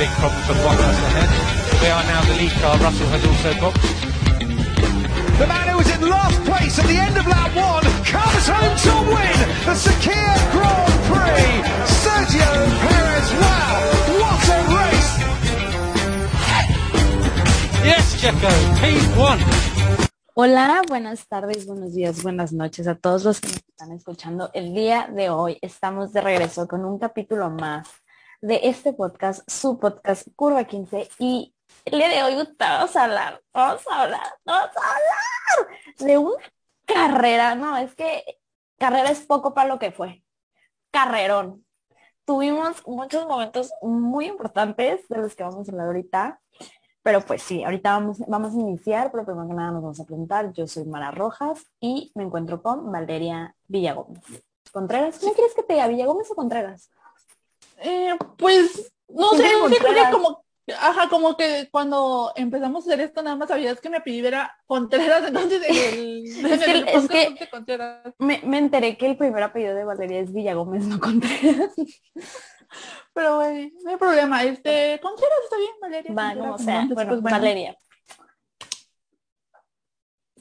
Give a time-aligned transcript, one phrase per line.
[0.00, 1.30] big problems for Bottas ahead.
[1.82, 2.74] We are now the lead car.
[2.80, 4.00] Russell has also boxed.
[5.40, 8.74] The man who was in last place at the end of lap one comes home
[8.86, 11.52] to win the Sakir Grand Prix.
[12.00, 12.50] Sergio
[12.80, 13.76] Perez, wow,
[14.20, 15.12] what a race!
[17.84, 19.38] Yes, Checo, P1.
[20.32, 24.50] Hola, buenas tardes, buenos días, buenas noches a todos los que nos están escuchando.
[24.54, 27.99] El día de hoy estamos de regreso con un capítulo más
[28.40, 31.54] de este podcast, su podcast Curva 15 y
[31.84, 36.44] el día de hoy vamos a hablar, vamos a hablar, vamos a hablar de una
[36.86, 38.38] carrera, no, es que
[38.78, 40.24] carrera es poco para lo que fue,
[40.90, 41.66] carrerón.
[42.24, 46.40] Tuvimos muchos momentos muy importantes de los que vamos a hablar ahorita,
[47.02, 50.04] pero pues sí, ahorita vamos, vamos a iniciar, pero primero que nada nos vamos a
[50.04, 50.52] presentar.
[50.52, 54.22] Yo soy Mara Rojas y me encuentro con Valeria Villagómez.
[54.72, 55.88] Contreras, ¿cómo quieres que te diga?
[55.88, 56.90] ¿Villagómez o Contreras?
[57.82, 60.12] Eh, pues, no sé, Contreras.
[60.12, 60.44] como,
[60.78, 64.56] ajá, como que cuando empezamos a hacer esto, nada más sabías que mi apellido era
[64.66, 67.36] Contreras, entonces en el, Es que- el es que-.
[68.18, 71.72] Me, me enteré que el primer apellido de Valeria es Villagómez, no Contreras.
[73.12, 76.14] Pero, güey, no hay problema, este, Contreras está bien, Valeria.
[76.14, 76.86] Va, como sea.
[76.92, 77.36] Bueno, pues, bueno.
[77.38, 77.76] Valeria.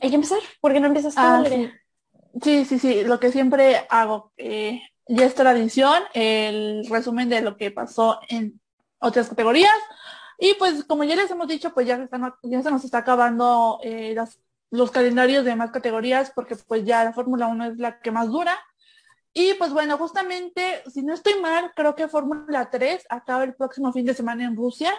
[0.01, 0.39] Hay que empezar.
[0.61, 1.73] ¿Por qué no empiezas tú, Ah, Valeria?
[2.41, 7.57] Sí, sí, sí, lo que siempre hago, eh, ya es tradición, el resumen de lo
[7.57, 8.61] que pasó en
[8.99, 9.73] otras categorías.
[10.39, 13.79] Y pues como ya les hemos dicho, pues ya están- ya se nos está acabando
[13.83, 14.15] eh,
[14.71, 18.27] los calendarios de más categorías porque pues ya la Fórmula 1 es la que más
[18.29, 18.57] dura.
[19.33, 23.93] Y pues bueno, justamente, si no estoy mal, creo que Fórmula 3 acaba el próximo
[23.93, 24.93] fin de semana en Rusia.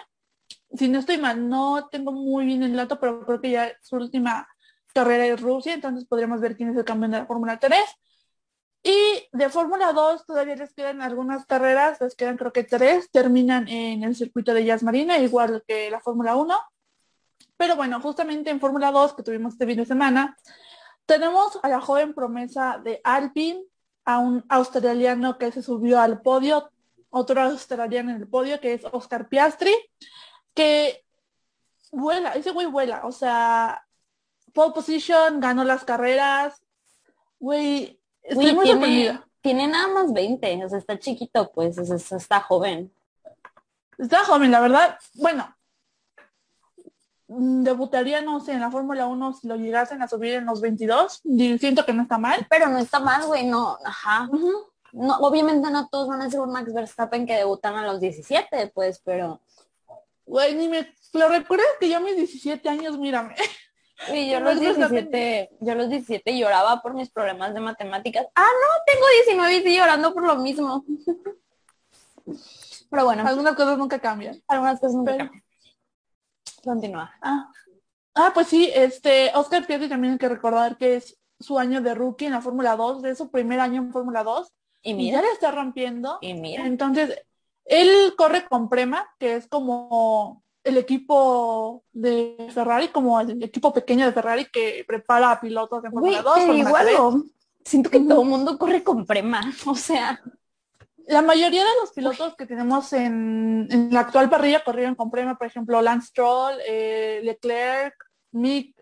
[0.73, 3.77] Si no estoy mal, no tengo muy bien el dato, pero creo que ya es
[3.81, 4.47] su última
[4.93, 7.81] carrera en Rusia, entonces podríamos ver quién es el campeón de la Fórmula 3.
[8.83, 13.67] Y de Fórmula 2 todavía les quedan algunas carreras, les quedan creo que tres, terminan
[13.67, 16.57] en el circuito de Jazz Marina, igual que la Fórmula 1.
[17.57, 20.35] Pero bueno, justamente en Fórmula 2 que tuvimos este fin de semana,
[21.05, 23.63] tenemos a la joven promesa de Alpine,
[24.03, 26.71] a un australiano que se subió al podio,
[27.11, 29.73] otro australiano en el podio que es Oscar Piastri,
[30.55, 31.05] que
[31.91, 33.85] vuela, ese güey vuela, o sea,
[34.53, 36.63] pole position, ganó las carreras,
[37.39, 39.27] güey, estoy Uy, muy tiene, sorprendida.
[39.41, 42.91] tiene nada más 20, o sea, está chiquito, pues, o sea, está joven.
[43.97, 44.97] Está joven, la verdad.
[45.15, 45.55] Bueno,
[47.27, 50.61] mm, debutaría, no sé, en la Fórmula 1 si lo llegasen a subir en los
[50.61, 51.21] 22.
[51.23, 52.45] y Siento que no está mal.
[52.49, 54.29] Pero no está mal, güey, no, ajá.
[54.93, 58.71] No, obviamente no todos van a ser un Max Verstappen que debutan a los 17,
[58.73, 59.39] pues, pero
[60.31, 63.35] Güey, ni me lo recuerdas que yo a mis 17 años, mírame.
[64.09, 64.89] Uy, yo a los Verstappen.
[65.11, 68.25] 17, yo a los 17 lloraba por mis problemas de matemáticas.
[68.35, 70.83] Ah, no, tengo 19 y estoy llorando por lo mismo.
[72.89, 74.41] Pero bueno, Algunas cosas nunca cambian.
[74.47, 75.43] algunas cosas nunca Pero- cambian.
[76.63, 77.11] Continúa.
[77.21, 77.51] Ah.
[78.13, 81.95] Ah, pues sí, este, Oscar Piastri también hay que recordar que es su año de
[81.95, 84.51] rookie en la Fórmula 2, de su primer año en Fórmula 2.
[84.83, 86.17] Y Y mira, ya le está rompiendo.
[86.21, 86.65] y mira.
[86.65, 87.23] Entonces,
[87.65, 94.05] él corre con Prema, que es como el equipo de Ferrari, como el equipo pequeño
[94.05, 96.35] de Ferrari que prepara a pilotos de Fórmula 2.
[96.35, 96.87] te Fórmula digo 3.
[96.95, 97.23] algo.
[97.63, 99.41] Siento que todo el mundo corre con prema.
[99.67, 100.21] O sea,
[101.07, 105.35] La mayoría de los pilotos que tenemos en, en la actual parrilla corrieron con Prema,
[105.37, 107.95] por ejemplo, Lance Stroll, eh, Leclerc,
[108.31, 108.81] Mick,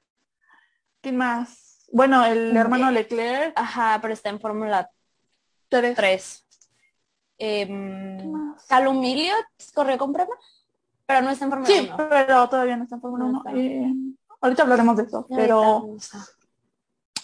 [1.02, 1.88] ¿quién más?
[1.92, 4.90] Bueno, el hermano eh, Leclerc, ajá, pero está en Fórmula
[5.70, 5.96] tres.
[5.96, 6.46] 3.
[7.38, 8.66] ¿Qué más?
[8.68, 10.36] Calum Elliott corrió con prema,
[11.10, 11.98] pero no está en Fórmula Sí, 1.
[12.10, 13.38] pero todavía no está en Fórmula No 1.
[13.40, 13.60] está.
[13.60, 13.94] Eh,
[14.42, 15.96] ahorita hablaremos de eso, pero...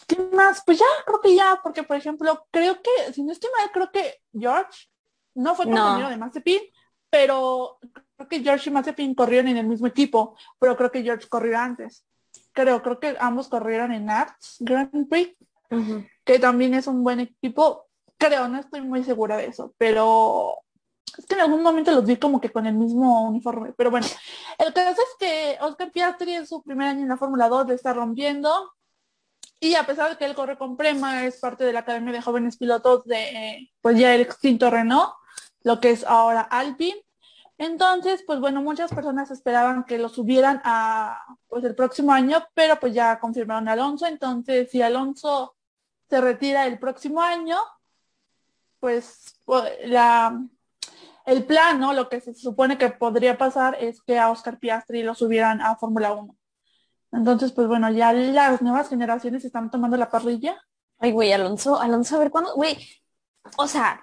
[0.07, 0.63] ¿Qué más?
[0.66, 3.91] Pues ya, creo que ya, porque por ejemplo, creo que, si no estoy mal, creo
[3.91, 4.88] que George
[5.35, 5.72] no fue No.
[5.84, 6.62] compañero de Mazepin,
[7.09, 7.78] pero
[8.16, 11.57] creo que George y Mazepin corrieron en el mismo equipo, pero creo que George corrió
[11.59, 12.06] antes.
[12.53, 15.35] Creo, creo que ambos corrieron en Arts Grand Prix,
[16.23, 17.85] que también es un buen equipo.
[18.17, 20.59] Creo, no estoy muy segura de eso, pero
[21.18, 23.74] es que en algún momento los vi como que con el mismo uniforme.
[23.74, 24.08] Pero bueno,
[24.58, 27.73] el caso es que Oscar Piastri en su primer año en la Fórmula 2 le
[27.76, 28.73] está rompiendo.
[29.59, 32.22] Y a pesar de que él corre con Prema, es parte de la Academia de
[32.22, 35.14] Jóvenes Pilotos de, pues ya el extinto Renault,
[35.64, 37.02] lo que es ahora Alpine.
[37.58, 42.78] Entonces, pues bueno, muchas personas esperaban que lo subieran a pues el próximo año, pero
[42.79, 44.06] pues ya confirmaron a Alonso.
[44.08, 45.56] Entonces, si Alonso
[46.09, 47.58] se retira el próximo año,
[48.79, 50.38] pues po- la,
[51.26, 51.94] el plan, ¿no?
[51.94, 55.76] Lo que se supone que podría pasar es que a Oscar Piastri lo subieran a
[55.76, 56.36] Fórmula 1.
[57.12, 60.62] Entonces, pues bueno, ya las nuevas generaciones están tomando la parrilla.
[61.00, 62.78] Ay, güey, Alonso, Alonso, a ver cuándo, güey,
[63.58, 64.02] o sea,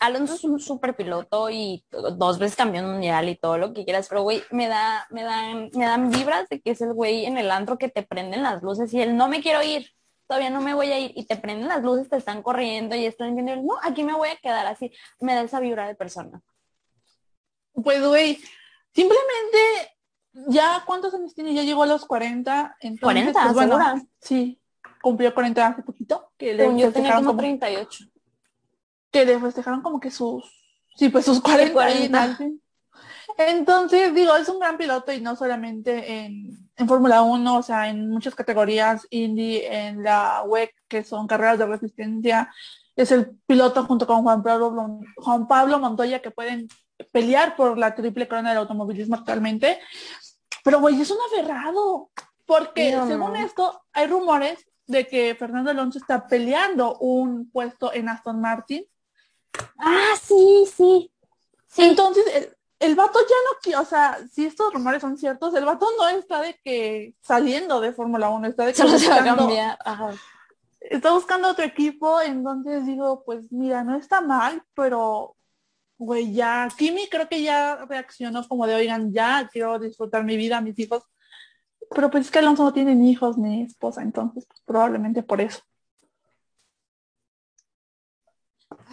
[0.00, 4.08] Alonso es un super piloto y dos veces campeón mundial y todo lo que quieras,
[4.08, 7.38] pero güey, me da, me dan, me dan vibras de que es el güey en
[7.38, 9.90] el antro que te prenden las luces y él no me quiero ir,
[10.26, 13.06] todavía no me voy a ir y te prenden las luces, te están corriendo y
[13.06, 16.42] están diciendo, no, aquí me voy a quedar así, me da esa vibra de persona.
[17.72, 18.38] Pues güey,
[18.92, 19.58] simplemente
[20.48, 24.02] ya cuántos años tiene, ya llegó a los 40, entonces 40, pues, bueno, ¿segura?
[24.20, 24.60] sí,
[25.02, 28.04] cumplió 40 hace poquito, que le yo tenía como como, 38.
[29.10, 30.44] que le festejaron como que sus,
[30.96, 32.18] sí, pues sus 40, y 40.
[32.18, 32.60] tal, sí.
[33.38, 37.88] Entonces, digo, es un gran piloto y no solamente en, en Fórmula 1, o sea,
[37.88, 42.52] en muchas categorías, Indy, en la WEC, que son carreras de resistencia,
[42.96, 46.68] es el piloto junto con Juan Pablo, Mon- Juan Pablo Montoya que pueden
[47.12, 49.80] pelear por la triple corona del automovilismo actualmente.
[50.64, 52.10] Pero, güey, es un aferrado,
[52.46, 53.06] porque no.
[53.06, 58.84] según esto, hay rumores de que Fernando Alonso está peleando un puesto en Aston Martin.
[59.78, 61.12] Ah, sí, sí.
[61.68, 65.54] Sí, Entonces, el, el vato ya no quiere, o sea, si estos rumores son ciertos,
[65.54, 69.08] el vato no está de que saliendo de Fórmula 1, está de que solo se
[69.08, 69.78] va a buscando- cambiar.
[69.84, 70.10] Ajá.
[70.80, 75.36] está buscando otro equipo, entonces digo, pues mira, no está mal, pero
[76.00, 80.60] güey, ya, Kimi creo que ya reaccionó como de, oigan, ya quiero disfrutar mi vida,
[80.62, 81.04] mis hijos,
[81.90, 85.40] pero pues es que Alonso no tiene ni hijos ni esposa, entonces pues, probablemente por
[85.42, 85.60] eso.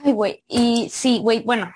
[0.03, 0.43] Ay, güey.
[0.47, 1.71] Y sí, güey, bueno,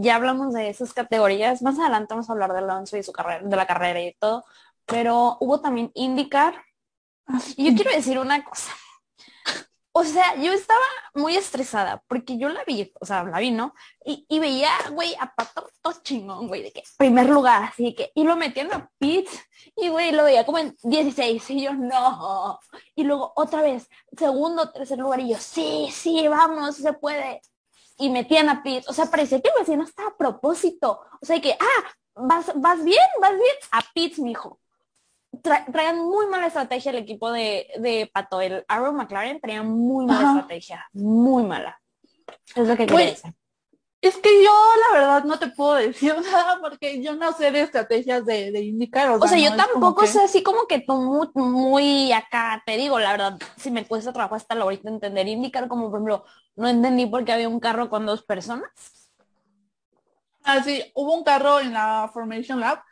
[0.00, 1.62] ya hablamos de esas categorías.
[1.62, 4.44] Más adelante vamos a hablar de Alonso y su carrera, de la carrera y todo.
[4.86, 6.54] Pero hubo también IndyCar.
[7.56, 8.72] Y yo quiero decir una cosa.
[9.92, 10.84] O sea, yo estaba
[11.14, 13.74] muy estresada porque yo la vi, o sea, la vi, ¿no?
[14.04, 18.12] Y, y veía, güey, a Pato todo chingón, güey, de que primer lugar, así que,
[18.14, 19.32] y lo metían a pits,
[19.76, 22.60] y güey, lo veía como en 16, y yo, no.
[22.94, 27.40] Y luego otra vez, segundo, tercer lugar, y yo, sí, sí, vamos, se puede.
[27.98, 31.00] Y metían a pits, o sea, parecía que lo hacían hasta a propósito.
[31.20, 34.60] O sea, que, ah, vas, vas bien, vas bien, a pits, mijo
[35.42, 40.06] tra- traían muy mala estrategia el equipo de, de Pato, el Arrow McLaren traía muy
[40.06, 40.38] mala Ajá.
[40.40, 41.80] estrategia, muy mala.
[42.54, 43.34] Es lo que quería decir.
[44.02, 44.50] Es que yo
[44.88, 48.60] la verdad no te puedo decir nada porque yo no sé de estrategias de, de
[48.62, 49.10] indicar.
[49.10, 52.62] O, O sea, no yo tampoco que- sé así como que tú muy, muy acá,
[52.64, 55.98] te digo, la verdad, si me cuesta trabajo hasta la ahorita entender indicar, como por
[55.98, 56.24] ejemplo,
[56.56, 58.70] no entendí por qué había un carro con dos personas.
[60.42, 62.82] Ah, sí, hubo un carro en la Formation Lab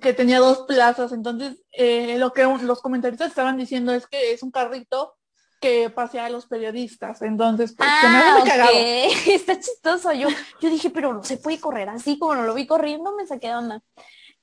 [0.00, 4.42] que tenía dos plazas, entonces eh, lo que los comentaristas estaban diciendo es que es
[4.42, 5.14] un carrito
[5.60, 8.70] que pasea a los periodistas, entonces pues se me Ah, cagado.
[9.26, 10.12] está chistoso.
[10.12, 10.28] Yo,
[10.60, 13.48] yo dije, pero no se puede correr así, como no lo vi corriendo, me saqué
[13.48, 13.82] de onda.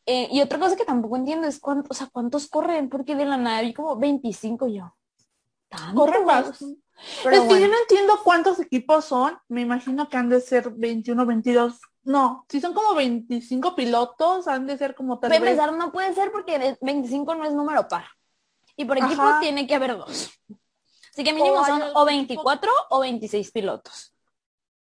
[0.05, 3.25] Eh, y otra cosa que tampoco entiendo es cuántos, o sea, cuántos corren, porque de
[3.25, 4.95] la nada vi como 25 yo.
[5.95, 6.61] Corren más.
[6.61, 11.25] Es que yo no entiendo cuántos equipos son, me imagino que han de ser 21,
[11.25, 15.91] 22, no, si son como 25 pilotos, han de ser como tal vez empezar, no
[15.91, 18.05] puede ser porque de 25 no es número par.
[18.77, 19.39] Y por equipo Ajá.
[19.41, 20.31] tiene que haber dos.
[21.11, 24.13] Así que mínimo O son o equipo- 24 o 26 pilotos.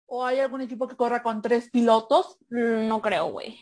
[0.06, 2.36] o hay algún equipo que corra con tres pilotos.
[2.50, 3.58] No creo, güey.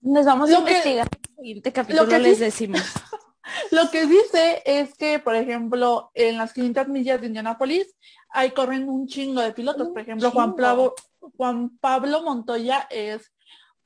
[0.00, 1.08] Nos vamos a Lo que- investigar.
[1.12, 2.80] En el siguiente capítulo que les sí- decimos.
[3.70, 7.94] Lo que dice es que, por ejemplo, en las 500 millas de Indianápolis,
[8.30, 9.88] ahí corren un chingo de pilotos.
[9.88, 10.54] Un Por ejemplo, Juan.
[10.54, 10.94] Pablo,
[11.36, 13.32] Juan Pablo Montoya es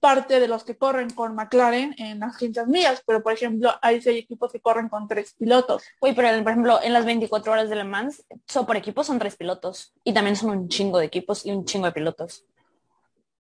[0.00, 4.00] parte de los que corren con McLaren en las 500 millas, pero por ejemplo, hay
[4.06, 5.82] equipos que corren con tres pilotos.
[6.00, 9.18] Güey, pero por ejemplo, en las 24 horas de Le Mans, so, por equipo son
[9.18, 9.92] tres pilotos.
[10.02, 12.44] Y también son un chingo de equipos y un chingo de pilotos.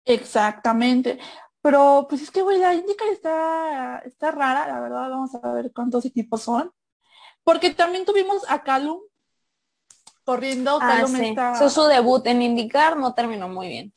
[0.04, 1.18] Exactamente.
[1.64, 5.08] Pero pues es que, güey, la IndyCar está, está rara, la verdad.
[5.08, 6.70] Vamos a ver cuántos equipos son.
[7.42, 9.00] Porque también tuvimos a Calum
[10.24, 10.78] corriendo.
[10.82, 11.28] Ah, Calum sí.
[11.30, 11.54] está...
[11.54, 13.94] So, su debut en IndyCar no terminó muy bien.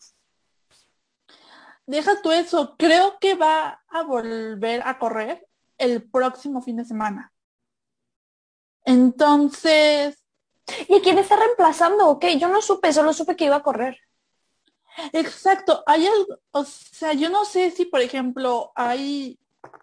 [1.86, 5.46] Deja tú eso, creo que va a volver a correr
[5.78, 7.34] el próximo fin de semana.
[8.86, 10.24] Entonces,
[10.88, 12.10] ¿Y quién está reemplazando?
[12.10, 13.98] Ok, yo no supe, solo supe que iba a correr.
[15.14, 19.40] Exacto, hay algo, o sea, yo no sé si, por ejemplo, hay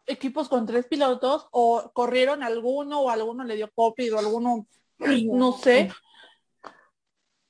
[0.06, 4.66] equipos con tres pilotos o corrieron alguno o alguno le dio COVID o alguno,
[4.98, 5.90] no sé.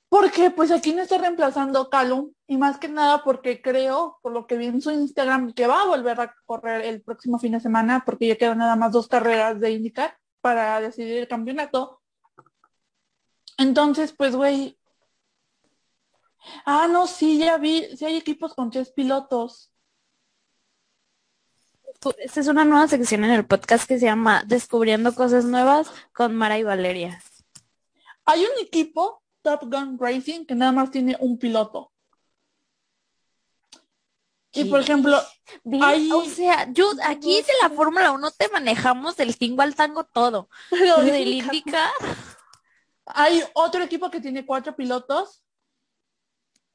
[0.08, 4.46] Porque pues aquí no está reemplazando Calum y más que nada porque creo, por lo
[4.46, 7.60] que vi en su Instagram, que va a volver a correr el próximo fin de
[7.60, 12.00] semana porque ya quedan nada más dos carreras de indicar para decidir el campeonato.
[13.58, 14.78] Entonces, pues, güey.
[16.64, 19.70] Ah, no, sí, ya vi, sí hay equipos con tres pilotos.
[22.18, 26.36] Esta es una nueva sección en el podcast que se llama Descubriendo Cosas Nuevas con
[26.36, 27.22] Mara y Valeria.
[28.26, 31.92] Hay un equipo Top Gun Racing, que nada más tiene un piloto.
[34.52, 35.20] Y por ejemplo,
[35.82, 40.04] Hay- O sea, yo aquí de la Fórmula 1 te manejamos del tingo al tango
[40.04, 40.48] todo.
[40.70, 41.42] pero Del
[43.06, 45.43] hay otro equipo que tiene cuatro pilotos.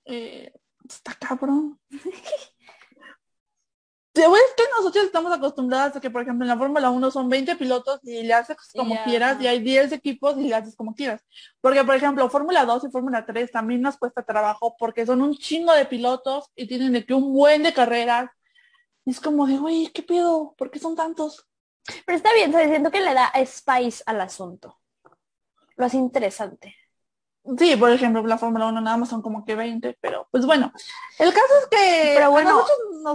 [0.09, 0.51] Eh,
[0.87, 1.79] está cabrón.
[4.11, 6.89] Te voy a decir que nosotros estamos acostumbrados a que, por ejemplo, en la Fórmula
[6.89, 10.55] 1 son 20 pilotos y le haces como quieras y hay 10 equipos y le
[10.55, 11.21] haces como quieras.
[11.61, 15.37] Porque, por ejemplo, Fórmula 2 y Fórmula 3 también nos cuesta trabajo porque son un
[15.37, 18.31] chingo de pilotos y tienen de que un buen de carreras.
[19.05, 20.55] Y es como de, güey, ¿qué pedo?
[20.57, 21.47] ¿Por qué son tantos?
[22.05, 22.69] Pero está bien, ¿sabes?
[22.69, 24.79] siento que le da spice al asunto.
[25.77, 26.75] Lo hace interesante.
[27.57, 30.71] Sí, por ejemplo, la Fórmula 1 nada más son como que 20, pero pues bueno.
[31.17, 32.63] El caso es que Pero bueno,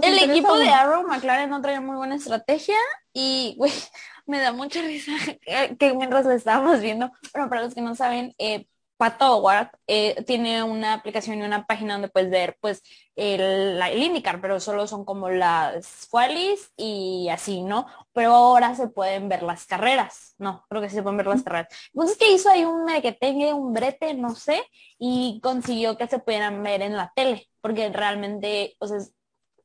[0.01, 0.69] El equipo de.
[0.69, 2.77] Arrow McLaren no traía muy buena estrategia
[3.13, 3.71] y, güey,
[4.25, 7.95] me da mucha risa que, que mientras lo estábamos viendo, bueno, para los que no
[7.95, 12.81] saben, eh, Pato Howard eh, tiene una aplicación y una página donde puedes ver, pues,
[13.15, 13.41] el,
[13.81, 17.87] el IndyCar, pero solo son como las qualis y así, ¿no?
[18.13, 21.43] Pero ahora se pueden ver las carreras, no, creo que sí se pueden ver las
[21.43, 21.67] carreras.
[21.93, 24.63] Entonces, que hizo ahí un que tenga un brete, no sé,
[24.97, 29.13] y consiguió que se pudieran ver en la tele, porque realmente, o sea, es-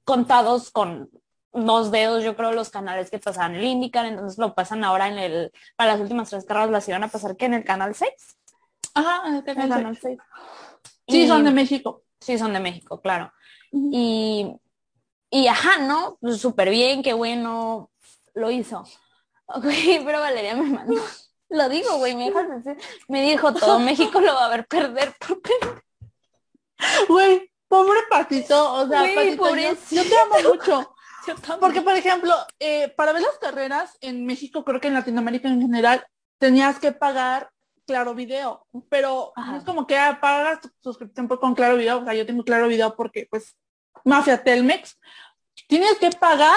[0.04, 1.10] contados con
[1.52, 5.18] dos dedos, yo creo, los canales que pasaban el IndyCar, entonces lo pasan ahora en
[5.18, 8.38] el, para las últimas tres carreras las iban a pasar que en el canal 6.
[9.00, 9.98] Ajá, en el En canal el seis.
[9.98, 10.18] canal 6.
[11.08, 12.02] Sí, Y- son de México.
[12.20, 13.32] Sí, son de México, claro.
[13.72, 14.52] Y,
[15.30, 16.18] y ajá, ¿no?
[16.20, 17.90] Pues súper bien, qué bueno
[18.34, 18.84] lo hizo.
[19.62, 21.00] Güey, pero Valeria me mandó.
[21.48, 22.76] Lo digo, güey, me, decir-
[23.08, 25.40] me dijo todo México lo va a ver perder por.
[27.08, 30.94] Güey, pobre Patito, o sea, Patito, yo, te amo mucho.
[31.26, 31.34] Yo.
[31.60, 35.60] Porque, por ejemplo, eh, para ver las carreras en México, creo que en Latinoamérica en
[35.60, 36.02] general,
[36.38, 37.50] tenías que pagar
[37.90, 39.56] Claro Video, pero Ajá.
[39.56, 42.68] es como que pagas tu suscripción por- con Claro Video, o sea, yo tengo Claro
[42.68, 43.56] Video porque, pues,
[44.04, 44.96] Mafia Telmex,
[45.66, 46.54] tienes que pagar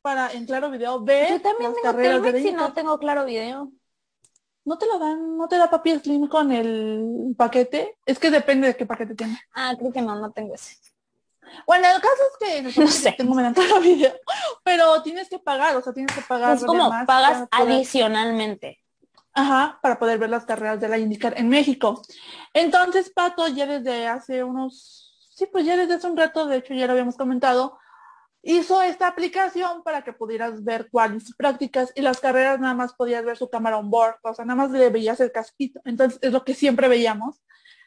[0.00, 3.26] para en Claro Video ver Yo también las tengo de Telmex y no tengo claro
[3.26, 3.70] video.
[4.64, 7.98] No te lo dan, no te da papi Slim con el paquete.
[8.06, 9.38] Es que depende de qué paquete tienes.
[9.52, 10.76] Ah, creo que no, no tengo ese.
[11.66, 13.12] Bueno, el caso es que No sé.
[13.18, 14.14] tengo me dan cada video,
[14.64, 18.78] pero tienes que pagar, o sea, tienes que pagar Es como pagas adicionalmente.
[19.40, 22.02] Ajá, para poder ver las carreras de la IndyCar en México.
[22.52, 26.74] Entonces, Pato, ya desde hace unos, sí, pues ya desde hace un rato, de hecho
[26.74, 27.78] ya lo habíamos comentado,
[28.42, 33.24] hizo esta aplicación para que pudieras ver cuáles prácticas y las carreras nada más podías
[33.24, 35.80] ver su cámara on board, o sea, nada más le veías el casquito.
[35.86, 37.40] Entonces, es lo que siempre veíamos.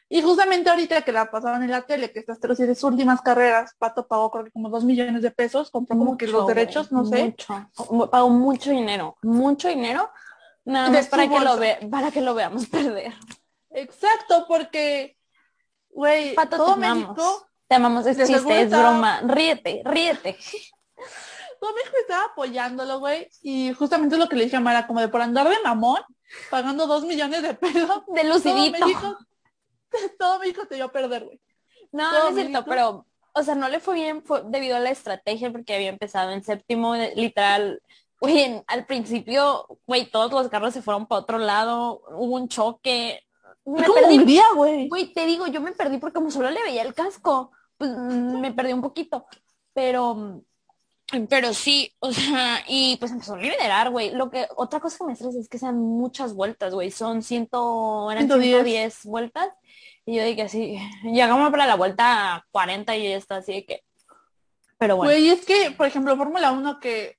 [0.08, 3.22] Y justamente ahorita que la pasaban en la tele, que estas tres y sus últimas
[3.22, 6.46] carreras, Pato pagó creo que como dos millones de pesos, compró como que Mucho, los
[6.46, 7.24] derechos, no güey, sé.
[7.24, 8.10] Mucho.
[8.10, 10.10] Pago mucho dinero, mucho dinero,
[10.64, 13.12] nada más para que, lo ve, para que lo veamos perder.
[13.70, 15.16] Exacto, porque,
[15.90, 17.08] güey, todo te amamos.
[17.16, 19.20] México Te amamos, es chiste, es estaba- broma.
[19.24, 20.36] Ríete, ríete.
[21.60, 25.00] todo México estaba apoyándolo, güey, y justamente es lo que le dije a Mara, como
[25.00, 26.02] de por andar de mamón,
[26.50, 28.86] pagando dos millones de pesos, De todo lucidito.
[28.86, 29.18] México,
[30.18, 31.40] todo México te dio a perder, güey.
[31.92, 34.80] No, todo no es cierto, pero, o sea, no le fue bien fue debido a
[34.80, 37.80] la estrategia porque había empezado en séptimo, literal.
[38.24, 43.22] Güey, al principio, güey, todos los carros se fueron para otro lado, hubo un choque.
[43.64, 44.88] Me perdí, güey.
[44.88, 48.40] güey, te digo, yo me perdí porque como solo le veía el casco, pues mm,
[48.40, 49.26] me perdí un poquito.
[49.72, 50.42] Pero,
[51.28, 54.10] pero sí, o sea, y pues empezó a liderar, güey.
[54.10, 56.90] Lo que, otra cosa que me estresa es que sean muchas vueltas, güey.
[56.90, 58.64] Son ciento, eran 110.
[58.64, 59.48] 110 vueltas.
[60.06, 63.84] Y yo dije así, llegamos para la vuelta 40 y ya está así de que.
[64.78, 65.12] Pero bueno.
[65.12, 67.16] Güey, es que, por ejemplo, Fórmula 1 que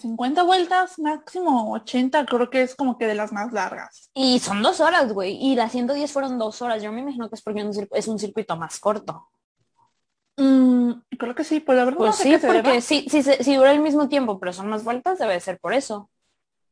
[0.00, 4.10] 50 vueltas, máximo 80, creo que es como que de las más largas.
[4.14, 5.36] Y son dos horas, güey.
[5.40, 6.82] Y las 110 fueron dos horas.
[6.82, 9.28] Yo me imagino que es porque es un circuito más corto.
[10.36, 13.22] Mm, creo que sí, pues la verdad Pues no sé sí, se porque si, si,
[13.22, 16.10] se- si dura el mismo tiempo, pero son más vueltas, debe ser por eso.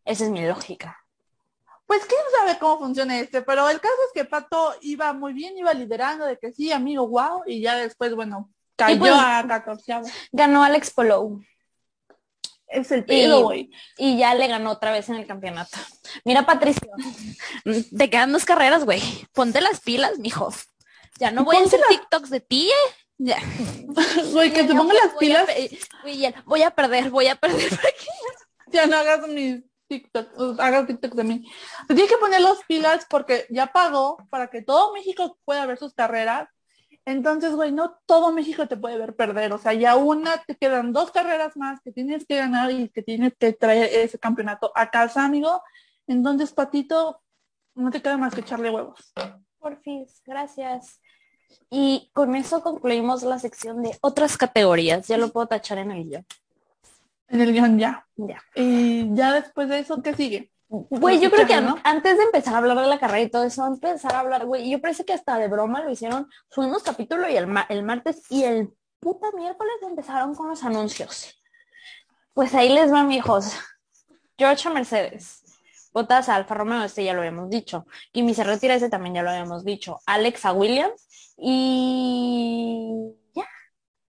[0.04, 0.98] Esa es mi lógica.
[1.84, 5.56] Pues quién sabe cómo funciona este, pero el caso es que Pato iba muy bien,
[5.56, 10.00] iba liderando de que sí, amigo, wow, y ya después, bueno, cayó pues- a 14.
[10.32, 11.40] Ganó Alex Palou
[12.68, 13.70] Es el pedo, Y- güey.
[13.96, 15.78] y ya le ganó otra vez en el campeonato.
[16.24, 16.90] Mira, Patricio,
[17.96, 19.00] te quedan dos carreras, güey.
[19.32, 20.52] Ponte las pilas, mijo.
[21.18, 22.92] Ya no voy a hacer TikToks de ti, ¿eh?
[23.18, 23.38] Ya.
[24.32, 25.48] Güey, que te Ya voy- las voy a pilas,
[26.18, 27.70] ya, voy a perder, voy a perder.
[28.72, 31.50] ya no hagas mis TikTok, hagas TikTok de mí.
[31.88, 35.78] Te tienes que poner las pilas porque ya pagó para que todo México pueda ver
[35.78, 36.48] sus carreras.
[37.06, 39.52] Entonces, güey, no todo México te puede ver perder.
[39.52, 43.00] O sea, ya una, te quedan dos carreras más que tienes que ganar y que
[43.00, 45.62] tienes que traer ese campeonato a casa, amigo.
[46.08, 47.22] Entonces, Patito,
[47.76, 49.12] no te queda más que echarle huevos.
[49.60, 51.00] por fin, gracias.
[51.70, 55.06] Y con eso concluimos la sección de otras categorías.
[55.06, 56.26] Ya lo puedo tachar en el guion.
[57.28, 58.04] En el guion ya.
[58.16, 58.42] Ya.
[58.56, 60.50] Y ya después de eso, ¿qué sigue?
[60.68, 63.64] Güey, yo creo que antes de empezar a hablar de la carrera y todo eso,
[63.66, 67.36] empezar a hablar, güey, yo parece que hasta de broma lo hicieron, subimos capítulo y
[67.36, 71.40] el, ma- el martes y el puta miércoles empezaron con los anuncios.
[72.34, 73.52] Pues ahí les van, mijos.
[74.36, 75.42] George Mercedes.
[75.92, 77.86] Botas a Alfa Romeo, este ya lo habíamos dicho.
[78.12, 80.00] Kimi se retira, ese también ya lo habíamos dicho.
[80.04, 81.06] Alex a Williams.
[81.38, 83.46] Y ya,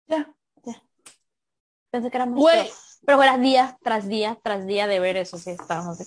[0.06, 0.34] Ya.
[1.90, 2.26] pensé que era.
[2.26, 2.70] Güey.
[3.06, 6.06] Pero, era día tras día tras día de ver eso, sí, estábamos de.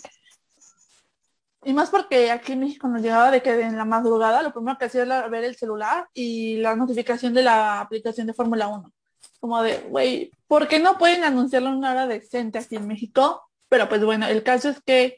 [1.64, 4.78] Y más porque aquí en México nos llegaba de que en la madrugada lo primero
[4.78, 8.94] que hacía era ver el celular y la notificación de la aplicación de Fórmula 1.
[9.40, 13.50] Como de, güey, ¿por qué no pueden anunciarlo en una hora decente aquí en México?
[13.70, 15.18] Pero pues bueno, el caso es que,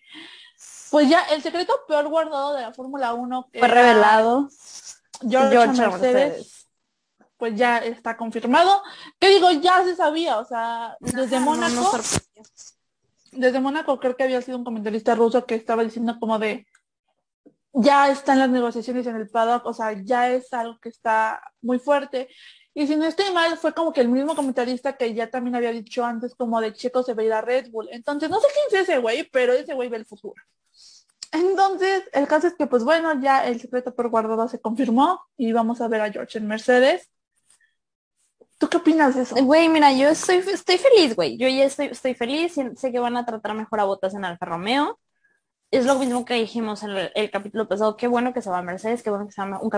[0.89, 4.49] pues ya el secreto peor guardado de la Fórmula 1 que Fue revelado.
[5.21, 6.67] George, George Mercedes, Mercedes.
[7.37, 8.81] pues ya está confirmado.
[9.19, 9.51] ¿Qué digo?
[9.51, 11.99] Ya se sabía, o sea, desde no Mónaco.
[13.31, 16.65] Desde Mónaco creo que había sido un comentarista ruso que estaba diciendo como de
[17.73, 21.79] ya están las negociaciones en el paddock, o sea, ya es algo que está muy
[21.79, 22.27] fuerte.
[22.73, 25.71] Y si no estoy mal, fue como que el mismo comentarista que ya también había
[25.71, 27.89] dicho antes como de Checo se va a ir a Red Bull.
[27.91, 30.41] Entonces, no sé quién es ese güey, pero ese güey ve el futuro.
[31.31, 35.51] Entonces, el caso es que, pues bueno, ya el secreto por guardado se confirmó y
[35.51, 37.09] vamos a ver a George en Mercedes.
[38.59, 39.35] ¿Tú qué opinas de eso?
[39.35, 41.37] Güey, mira, yo estoy, estoy feliz, güey.
[41.37, 42.57] Yo ya estoy, estoy feliz.
[42.57, 44.99] y Sé que van a tratar mejor a Botas en Alfa Romeo.
[45.71, 47.95] Es lo mismo que dijimos en el, el capítulo pasado.
[47.95, 49.71] Qué bueno que se va a Mercedes, qué bueno que se va un,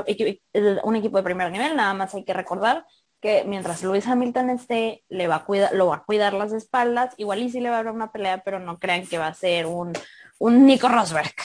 [0.83, 1.75] un equipo de primer nivel.
[1.75, 2.87] Nada más hay que recordar
[3.21, 7.13] que mientras Lewis Hamilton esté, le va a cuidar, lo va a cuidar las espaldas.
[7.17, 9.33] Igual y sí le va a haber una pelea, pero no crean que va a
[9.35, 9.93] ser un,
[10.39, 11.35] un Nico Rosberg.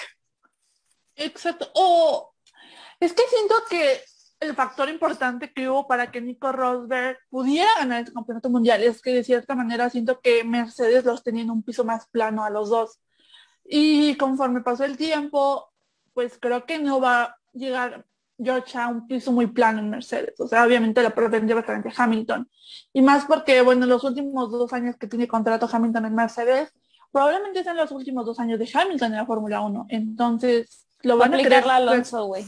[1.16, 1.68] Exacto.
[1.74, 2.32] O
[2.98, 4.00] es que siento que
[4.40, 9.00] el factor importante que hubo para que Nico Rosberg pudiera ganar el campeonato mundial es
[9.00, 12.50] que de cierta manera siento que Mercedes los tenía en un piso más plano a
[12.50, 13.00] los dos.
[13.64, 15.72] Y conforme pasó el tiempo,
[16.12, 18.04] pues creo que no va a llegar
[18.38, 20.38] George a un piso muy plano en Mercedes.
[20.38, 22.48] O sea, obviamente la pretendió bastante Hamilton.
[22.92, 26.72] Y más porque, bueno, los últimos dos años que tiene contrato Hamilton en Mercedes,
[27.10, 29.86] probablemente sean los últimos dos años de Hamilton en la Fórmula 1.
[29.88, 32.44] Entonces, lo Va a van a aplicar Alonso, güey.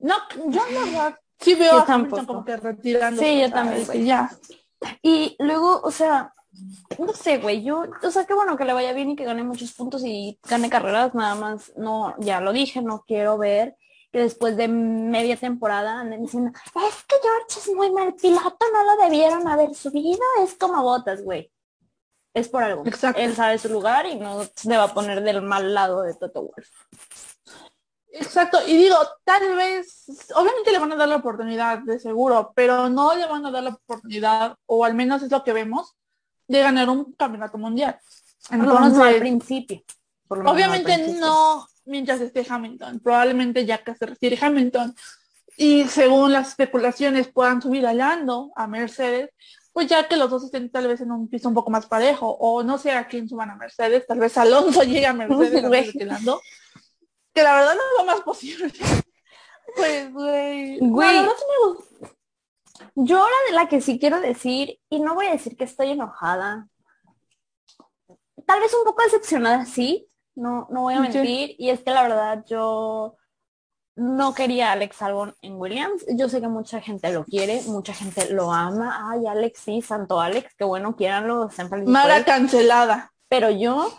[0.00, 0.14] No,
[0.48, 2.26] yo la verdad sí veo Yo a Hamilton tampoco.
[2.26, 3.22] como que retirando.
[3.22, 4.04] Sí, yo también, güey.
[4.04, 4.30] Ya.
[5.02, 6.34] Y luego, o sea,
[6.98, 9.42] no sé, güey, yo, o sea, qué bueno que le vaya bien y que gane
[9.44, 13.76] muchos puntos y gane carreras, nada más, no, ya lo dije, no quiero ver
[14.12, 18.82] que después de media temporada anden diciendo, es que George es muy mal piloto, no
[18.82, 21.52] lo debieron haber subido, es como botas, güey.
[22.34, 22.86] Es por algo.
[22.86, 23.20] Exacto.
[23.20, 26.42] Él sabe su lugar y no se va a poner del mal lado de Toto
[26.42, 26.68] Wolff.
[28.12, 32.88] Exacto, y digo, tal vez, obviamente le van a dar la oportunidad, de seguro, pero
[32.88, 35.94] no le van a dar la oportunidad, o al menos es lo que vemos,
[36.48, 37.98] de ganar un campeonato mundial.
[38.50, 39.82] No al Entonces, principio.
[40.26, 41.20] Por lo menos no al obviamente principio.
[41.20, 44.94] no mientras esté Hamilton, probablemente ya que se retire Hamilton,
[45.56, 49.30] y según las especulaciones puedan subir a Lando, a Mercedes,
[49.72, 52.28] pues ya que los dos estén tal vez en un piso un poco más parejo,
[52.28, 55.92] o no sé a quién suban a Mercedes, tal vez Alonso llegue a Mercedes antes
[55.92, 56.40] de que Lando,
[57.40, 58.72] que la verdad no es lo más posible.
[59.76, 60.80] Pues, güey.
[60.80, 61.20] no, Güey.
[61.20, 62.08] me gusta.
[62.96, 65.90] Yo ahora de la que sí quiero decir, y no voy a decir que estoy
[65.92, 66.66] enojada,
[68.46, 71.02] tal vez un poco decepcionada, sí, no, no voy a Sí.
[71.18, 73.16] mentir, y es que la verdad yo
[73.94, 77.94] no quería a Alex Albon en Williams, yo sé que mucha gente lo quiere, mucha
[77.94, 81.48] gente lo ama, ay Alex, sí, santo Alex, qué bueno, quieranlo,
[81.86, 83.12] Mara cancelada.
[83.28, 83.92] pero yo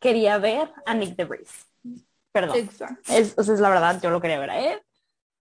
[0.00, 1.50] quería ver a Nick DeVries,
[2.32, 2.56] perdón.
[2.56, 3.12] Exacto.
[3.12, 4.82] Es, o sea, es la verdad, yo lo quería ver a él.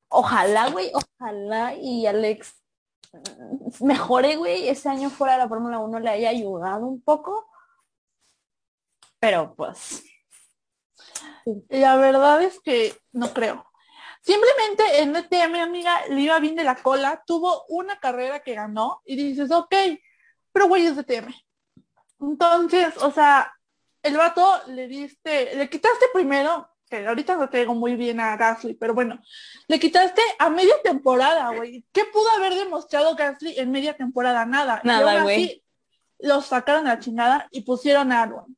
[0.09, 2.55] Ojalá, güey, ojalá y Alex
[3.81, 7.49] mejore, güey, ese año fuera de la Fórmula 1 le haya ayudado un poco.
[9.19, 10.03] Pero pues,
[11.69, 13.67] La verdad es que no creo.
[14.23, 19.03] Simplemente en DTM, amiga, le iba bien de la cola, tuvo una carrera que ganó
[19.05, 19.75] y dices, ok,
[20.53, 21.35] pero güey es DTM.
[22.21, 23.53] Entonces, o sea,
[24.03, 26.69] el vato le diste, le quitaste primero,
[27.01, 29.19] que ahorita no traigo muy bien a Gasly, pero bueno,
[29.67, 31.85] le quitaste a media temporada, güey.
[31.93, 34.45] ¿Qué pudo haber demostrado Gasly en media temporada?
[34.45, 34.81] Nada.
[34.85, 35.65] Y Nada, güey.
[36.19, 38.57] Los sacaron a la chingada y pusieron a Albon.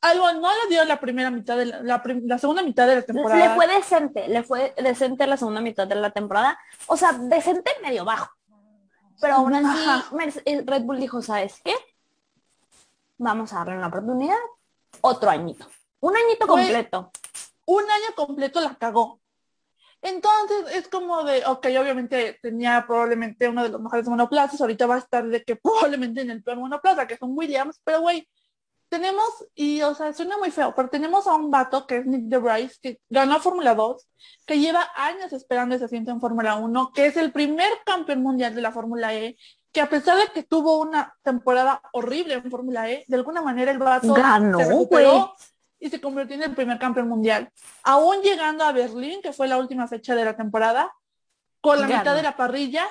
[0.00, 2.96] Albon no le dio la primera mitad de la, la prim- la segunda mitad de
[2.96, 3.48] la temporada.
[3.48, 6.58] le fue decente, le fue decente la segunda mitad de la temporada.
[6.86, 8.30] O sea, decente medio bajo.
[9.20, 11.74] Pero aún así, Red Bull dijo, ¿sabes qué?
[13.18, 14.36] Vamos a darle una oportunidad.
[15.00, 15.66] Otro añito.
[16.00, 17.10] Un añito completo.
[17.68, 19.20] Un año completo la cagó.
[20.00, 24.94] Entonces es como de, ok, obviamente tenía probablemente uno de los mejores monoplazas, ahorita va
[24.94, 28.26] a estar de que probablemente en el peor monoplaza, que son Williams, pero güey,
[28.88, 32.22] tenemos, y o sea, suena muy feo, pero tenemos a un vato que es Nick
[32.22, 34.08] de Bryce, que ganó Fórmula 2,
[34.46, 38.54] que lleva años esperando ese asiento en Fórmula 1, que es el primer campeón mundial
[38.54, 39.36] de la Fórmula E,
[39.72, 43.70] que a pesar de que tuvo una temporada horrible en Fórmula E, de alguna manera
[43.70, 44.72] el vato Ganó, se
[45.80, 47.50] y se convirtió en el primer campeón mundial.
[47.82, 50.92] Aún llegando a Berlín, que fue la última fecha de la temporada,
[51.60, 52.86] con la mitad de la parrilla,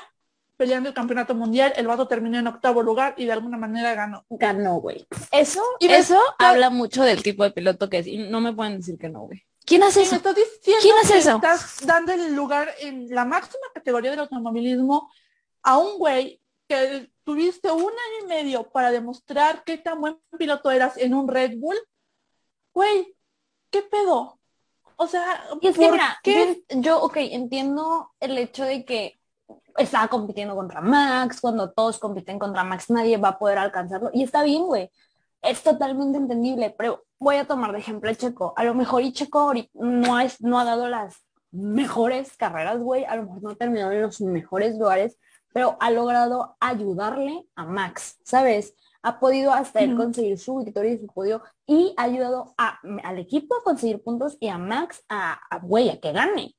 [0.58, 4.26] peleando el campeonato mundial, el vato terminó en octavo lugar y de alguna manera ganó.
[4.30, 5.06] Ganó, güey.
[5.32, 8.08] Eso, Y eso habla mucho del tipo de piloto que es.
[8.08, 9.44] Y no me pueden decir que no, güey.
[9.66, 10.16] ¿Quién hace me eso?
[10.16, 11.36] estás diciendo ¿Quién hace que eso?
[11.36, 15.12] estás dando el lugar en la máxima categoría del automovilismo
[15.62, 20.72] a un güey que tuviste un año y medio para demostrar qué tan buen piloto
[20.72, 21.78] eras en un Red Bull.
[22.78, 23.18] Güey,
[23.72, 24.40] ¿qué pedo?
[24.98, 26.62] O sea, Y es que ¿por mira, qué?
[26.70, 29.20] yo, yo, ok, entiendo el hecho de que
[29.78, 34.12] estaba compitiendo contra Max, cuando todos compiten contra Max, nadie va a poder alcanzarlo.
[34.14, 34.92] Y está bien, güey.
[35.42, 38.54] Es totalmente entendible, pero voy a tomar de ejemplo a Checo.
[38.56, 41.16] A lo mejor y Checo no, es, no ha dado las
[41.50, 43.06] mejores carreras, güey.
[43.06, 45.18] A lo mejor no ha terminado en los mejores lugares,
[45.52, 48.76] pero ha logrado ayudarle a Max, ¿sabes?
[49.04, 53.20] Ha podido hasta él conseguir su victoria y su podio y ha ayudado a- al
[53.20, 56.56] equipo a conseguir puntos y a Max a, a, güey, a que gane.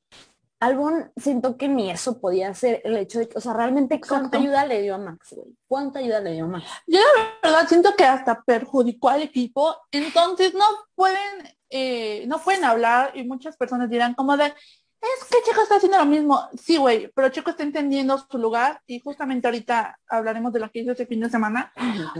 [0.60, 4.38] Albon siento que ni eso podía hacer el hecho de que, o sea, realmente cuánta
[4.38, 5.54] ayuda le dio a Max, güey.
[5.68, 6.66] ¿Cuánta ayuda le dio a Max?
[6.86, 10.64] Yo la verdad siento que hasta perjudicó al equipo, entonces no
[10.96, 14.52] pueden, eh, no pueden hablar y muchas personas dirán como de,
[15.00, 16.48] es que Checo está haciendo lo mismo.
[16.60, 20.80] Sí, güey, pero Checo está entendiendo su lugar y justamente ahorita hablaremos de lo que
[20.80, 21.72] hizo este fin de semana.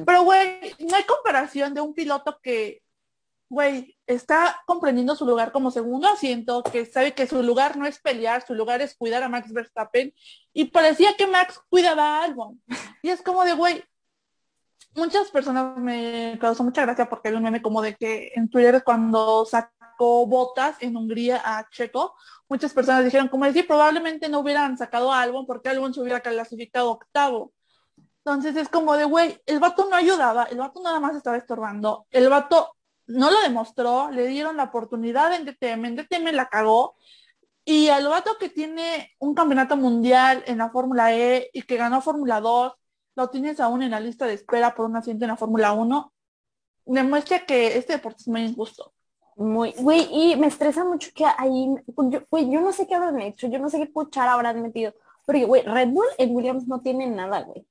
[0.06, 2.82] Pero, güey, no hay comparación de un piloto que,
[3.48, 7.98] güey, está comprendiendo su lugar como segundo asiento, que sabe que su lugar no es
[7.98, 10.14] pelear, su lugar es cuidar a Max Verstappen.
[10.52, 12.62] Y parecía que Max cuidaba a Albon.
[13.02, 13.82] Y es como de, güey,
[14.94, 18.82] muchas personas me causó mucha gracia porque hay un meme como de que en Twitter
[18.84, 19.44] cuando
[19.98, 22.14] botas en Hungría a Checo,
[22.48, 26.20] muchas personas dijeron como decir, probablemente no hubieran sacado a Albon porque Albon se hubiera
[26.20, 27.52] clasificado octavo.
[28.24, 32.06] Entonces es como de, güey, el vato no ayudaba, el vato nada más estaba estorbando,
[32.10, 36.96] el vato no lo demostró, le dieron la oportunidad en DTM, en DTM la cagó,
[37.64, 42.00] y al vato que tiene un campeonato mundial en la Fórmula E y que ganó
[42.00, 42.72] Fórmula 2,
[43.14, 46.12] lo tienes aún en la lista de espera por un asiento en la Fórmula 1,
[46.86, 48.94] demuestra que este deporte es muy injusto.
[49.38, 51.72] Muy, güey, y me estresa mucho que ahí,
[52.10, 54.92] yo, güey, yo no sé qué habrán hecho, yo no sé qué cuchara habrán metido,
[55.24, 57.64] porque, güey, Red Bull en Williams no tiene nada, güey.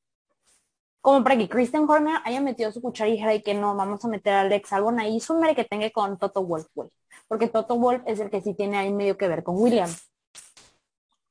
[1.02, 4.04] Como para que Christian Horner haya metido su cuchara y dijera de que no, vamos
[4.06, 6.90] a meter a Alex Albon ahí, es un mere que tenga con Toto Wolf, güey.
[7.28, 10.10] Porque Toto Wolf es el que sí tiene ahí medio que ver con Williams.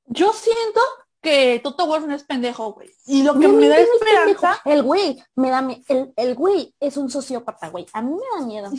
[0.05, 0.81] Yo siento
[1.23, 2.91] que Toto Wolff no es pendejo, güey.
[3.07, 6.75] Y lo que No, me da es esperanza, El güey, me da, el, el güey
[6.79, 7.87] es un sociópata, güey.
[7.95, 8.71] A mí me da miedo.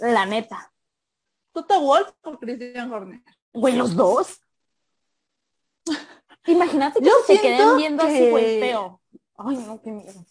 [0.00, 0.72] La neta.
[1.62, 3.20] Toto Wolff o Christian Horner.
[3.52, 4.40] Güey, los dos.
[6.46, 9.00] Imagínate que Yo se queden viendo así, que- güey, feo.
[9.36, 10.24] Ay, no, qué miedo.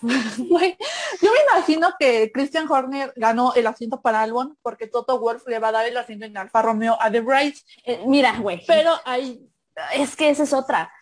[0.38, 0.76] Güey,
[1.20, 5.58] Yo me imagino que Christian Horner ganó el asiento para Albon porque Toto Wolff le
[5.58, 7.56] va a dar el asiento en Alfa Romeo a The Bright.
[7.84, 8.62] Eh, mira, güey.
[8.66, 9.44] Pero ahí,
[9.94, 10.92] es que esa es otra.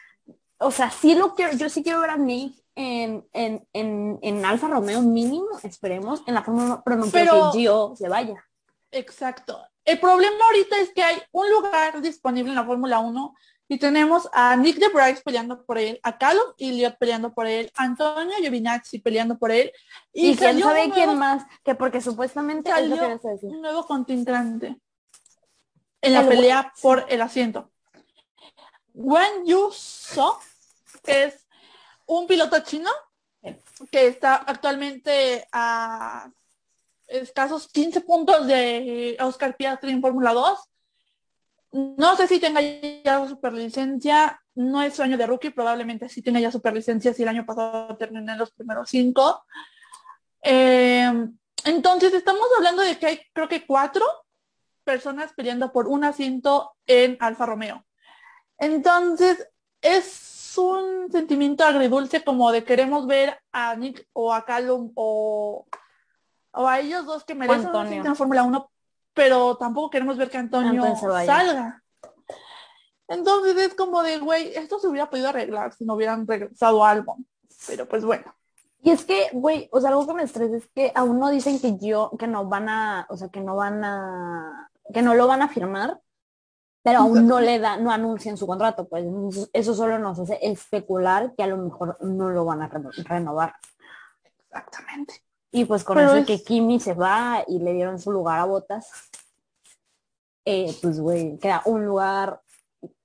[0.59, 4.45] O sea, sí lo quiero, yo sí quiero ver a Nick en, en, en, en
[4.47, 8.09] Alfa Romeo mínimo, esperemos, en la Fórmula 1, pero no quiero Pero- que Gio se
[8.09, 8.43] vaya.
[8.91, 9.67] Exacto.
[9.85, 13.35] El problema ahorita es que hay un lugar disponible en la Fórmula 1
[13.69, 17.71] y tenemos a Nick de Bryce peleando por él, a Callum Elliott peleando por él,
[17.75, 19.73] Antonio Giovinazzi peleando por él.
[20.13, 23.51] Y, quién salió sabe quién más, que porque supuestamente es lo que Salió decir.
[23.51, 24.77] un nuevo contrincante
[26.01, 27.71] en la El- pelea por el asiento.
[28.95, 30.39] Wang Yu So,
[31.05, 31.47] que es
[32.07, 32.91] un piloto chino
[33.91, 36.31] que está actualmente a
[37.07, 40.59] escasos 15 puntos de Oscar Piastri en Fórmula 2.
[41.99, 46.41] No sé si tenga ya superlicencia, no es su año de rookie, probablemente sí tenga
[46.41, 49.45] ya superlicencia si el año pasado terminé en los primeros cinco.
[50.43, 51.13] Eh,
[51.65, 54.05] entonces estamos hablando de que hay creo que cuatro
[54.85, 57.85] personas peleando por un asiento en Alfa Romeo.
[58.59, 59.49] Entonces
[59.83, 65.67] es un sentimiento agridulce como de queremos ver a Nick o a Callum o,
[66.57, 67.89] o a ellos dos que merecen un Antonio.
[67.89, 68.71] asiento en Fórmula 1,
[69.15, 71.83] pero tampoco queremos ver que Antonio, salga.
[73.09, 77.19] Entonces es como de, güey, esto se hubiera podido arreglar si no hubieran regresado algo.
[77.67, 78.35] Pero pues bueno.
[78.83, 81.61] Y es que, güey, o sea, algo que me estresa es que aún no dicen
[81.61, 85.27] que yo, que no van a, o sea, que no van a, que no lo
[85.27, 86.01] van a firmar,
[86.83, 89.05] pero aún no le da, no anuncian su contrato, pues
[89.53, 93.55] eso solo nos hace especular que a lo mejor no lo van a renovar.
[94.23, 95.26] Exactamente.
[95.53, 98.91] Y pues con eso que Kimi se va y le dieron su lugar a Botas,
[100.45, 102.41] eh, pues güey, queda un lugar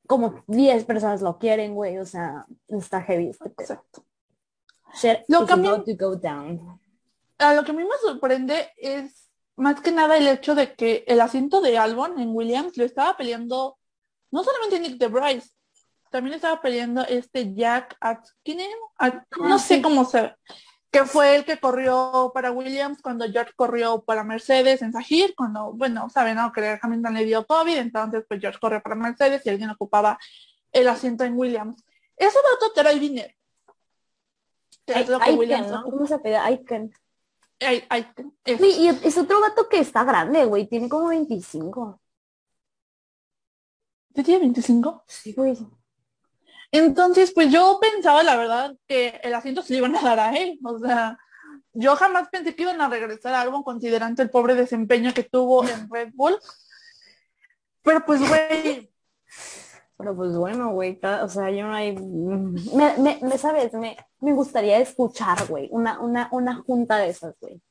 [0.08, 4.04] como 10 personas lo quieren, güey, o sea, está heavy este Exacto.
[5.30, 6.80] lo que a, mí, go down.
[7.38, 11.06] a lo que a mí me sorprende es más que nada el hecho de que
[11.08, 13.78] el asiento de Albon en Williams lo estaba peleando
[14.32, 15.50] no solamente Nick de Bryce,
[16.10, 18.70] también estaba peleando este Jack Atkinen,
[19.40, 20.36] no ah, sé cómo se
[20.92, 25.72] que fue el que corrió para Williams cuando George corrió para Mercedes en Sahir, cuando,
[25.72, 26.52] bueno, saben, ¿no?
[26.52, 30.20] Que Hamilton le dio COVID, entonces pues George corrió para Mercedes y alguien ocupaba
[30.74, 31.82] el asiento en Williams.
[32.18, 33.34] Ese dato trae dinero.
[34.86, 35.84] es lo que Williams ¿no?
[35.84, 36.36] ¿Cómo se pide?
[36.36, 36.94] Aiken.
[37.90, 38.34] Aiken.
[38.46, 42.02] y es otro gato que está grande, güey, tiene como 25.
[44.14, 45.04] ¿Tiene 25?
[45.08, 45.58] Sí, güey.
[46.72, 50.38] Entonces, pues yo pensaba, la verdad, que el asiento se le iban a dar a
[50.38, 50.58] él.
[50.64, 51.18] O sea,
[51.74, 55.90] yo jamás pensé que iban a regresar a considerando el pobre desempeño que tuvo en
[55.90, 56.38] Red Bull.
[57.84, 58.90] Pero pues, güey.
[59.98, 61.96] Pero pues bueno, güey, o sea, yo no hay...
[61.96, 63.72] Me, me, ¿sabes?
[63.74, 67.62] Me, me gustaría escuchar, güey, una, una, una junta de esas, güey.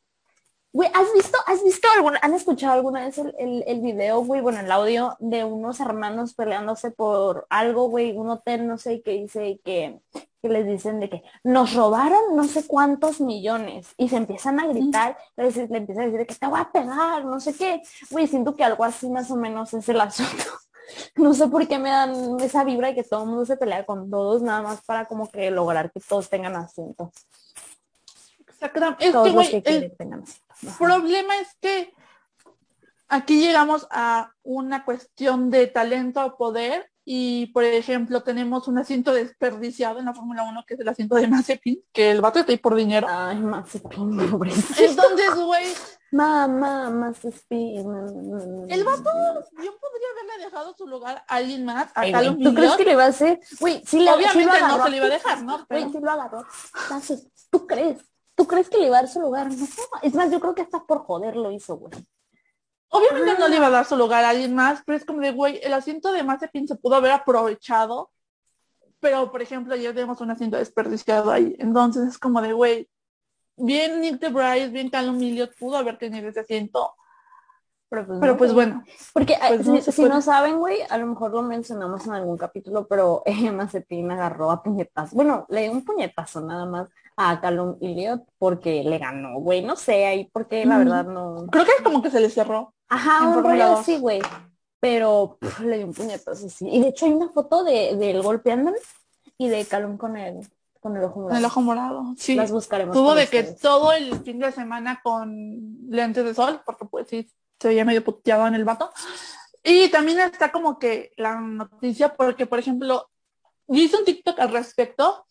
[0.72, 4.40] Güey, ¿has visto, has visto alguna, han escuchado alguna vez el, el, el, video, güey,
[4.40, 9.10] bueno, el audio de unos hermanos peleándose por algo, güey, un hotel, no sé, que
[9.12, 10.00] dice que,
[10.40, 14.68] que les dicen de que nos robaron no sé cuántos millones y se empiezan a
[14.68, 17.82] gritar, le, le empiezan a decir que te voy a pegar, no sé qué.
[18.10, 20.44] Güey, siento que algo así más o menos es el asunto.
[21.14, 23.86] No sé por qué me dan esa vibra de que todo el mundo se pelea
[23.86, 27.12] con todos, nada más para como que lograr que todos tengan asiento.
[28.48, 29.12] Exactamente.
[29.12, 30.49] Todos los que quieren tengan asiento.
[30.78, 31.92] Problema es que
[33.08, 39.12] aquí llegamos a una cuestión de talento o poder y, por ejemplo, tenemos un asiento
[39.12, 42.52] desperdiciado en la Fórmula 1 que es el asiento de Mazepin, que el vato está
[42.52, 43.06] ahí por dinero.
[43.10, 45.66] Ay, Mazepin, Entonces, güey.
[46.12, 47.86] Mamá, Mazepin.
[48.68, 49.10] El vato,
[49.56, 52.02] yo podría haberle dejado su lugar a alguien más, a
[52.36, 53.40] ¿Tú crees que le va a hacer?
[53.58, 55.66] Güey, sí le Obviamente no se le iba a dejar, ¿no?
[55.68, 56.46] Güey, sí lo agarró.
[57.50, 58.09] ¿Tú crees?
[58.40, 59.48] ¿Tú crees que le iba a dar su lugar?
[59.52, 59.66] No,
[60.00, 61.92] es más, yo creo que hasta por joder lo hizo, güey.
[62.88, 65.32] Obviamente no le iba a dar su lugar a alguien más, pero es como de,
[65.32, 68.10] güey, el asiento de Mazepin se pudo haber aprovechado,
[68.98, 71.54] pero, por ejemplo, ayer tenemos un asiento desperdiciado ahí.
[71.58, 72.88] Entonces es como de, güey,
[73.58, 76.94] bien Nick de Bryce, bien Milliot pudo haber tenido ese asiento.
[77.90, 78.84] Pero pues, pero, pues bueno.
[79.12, 83.22] Porque pues si, no, saben, güey, a lo mejor lo mencionamos en algún capítulo, pero
[83.26, 85.16] eh, Mazepin agarró a puñetazo.
[85.16, 89.74] Bueno, le dio un puñetazo nada más a Callum Elliot porque le ganó, güey, no
[89.74, 91.46] sé, ahí porque la verdad no.
[91.50, 92.72] Creo que es como que se le cerró.
[92.88, 94.22] Ajá, un rollo así, güey.
[94.78, 96.68] Pero le dio un puñetazo así.
[96.68, 98.72] Y de hecho hay una foto de, del golpeando
[99.36, 100.48] y de Callum con el,
[100.78, 101.38] con el ojo morado.
[101.40, 102.36] El ojo morado, sí.
[102.36, 102.94] Las buscaremos.
[102.94, 107.28] Tuvo de que todo el fin de semana con lentes de sol, porque pues sí,
[107.60, 108.90] se veía medio puteado en el vato.
[109.62, 113.10] Y también está como que la noticia, porque por ejemplo,
[113.68, 115.26] yo hice un TikTok al respecto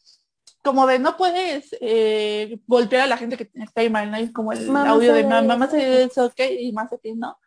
[0.63, 4.33] como de no puedes eh, golpear a la gente que está ahí mal, ¿no?
[4.33, 7.37] como el audio de mamá se es ok y más ti, ¿no?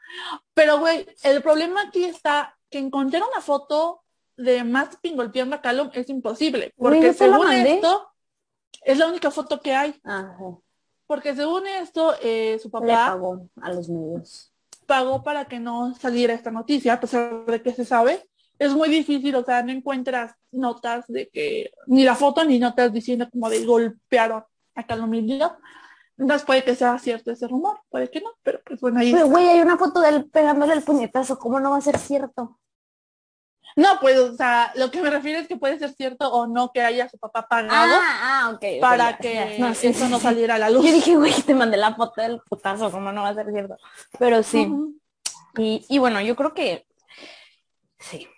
[0.54, 4.02] Pero güey, el problema aquí está que encontrar una foto
[4.36, 8.08] de Mazepin golpeando a Calum es imposible, porque según esto
[8.82, 10.00] es la única foto que hay.
[11.06, 14.51] Porque según esto, eh, su papá pagó a los medios.
[14.86, 18.22] Pagó para que no saliera esta noticia, a pesar de que se sabe
[18.62, 22.92] es muy difícil, o sea, no encuentras notas de que, ni la foto ni notas
[22.92, 25.56] diciendo como de golpearon a Calomilio.
[26.16, 29.26] Entonces puede que sea cierto ese rumor, puede que no, pero pues bueno, ahí Pero
[29.26, 32.60] güey, hay una foto de él pegándole el puñetazo, ¿cómo no va a ser cierto?
[33.76, 36.72] No, pues, o sea, lo que me refiero es que puede ser cierto o no
[36.72, 40.84] que haya su papá pagado ah, ah, para que eso no saliera a la luz.
[40.84, 43.76] Yo dije, güey, te mandé la foto del putazo, ¿cómo no va a ser cierto?
[44.18, 44.70] Pero sí.
[45.56, 46.86] y, y bueno, yo creo que
[47.98, 48.28] sí,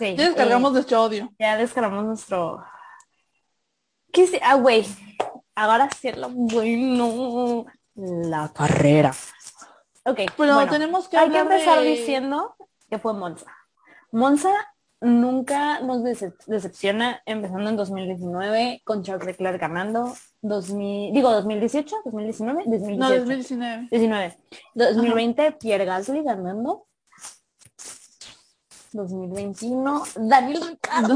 [0.00, 1.32] ya descargamos eh, nuestro odio.
[1.38, 2.64] Ya descargamos nuestro...
[4.12, 4.40] ¿Qué se...
[4.42, 4.86] Ah, güey.
[5.54, 7.66] Ahora sí es lo bueno.
[7.94, 9.14] La carrera.
[10.04, 10.20] Ok.
[10.36, 12.54] bueno, tenemos que Hay que empezar diciendo
[12.90, 13.55] que fue Monza.
[14.16, 14.50] Monza
[15.02, 22.98] nunca nos decepciona empezando en 2019 con Charles Leclerc ganando 2000 digo 2018 2019 2018
[22.98, 24.36] no 2019 19
[24.74, 26.86] 2020 Pierre Gasly ganando
[28.92, 30.02] 2021.
[30.16, 31.14] Daniel Ricardo.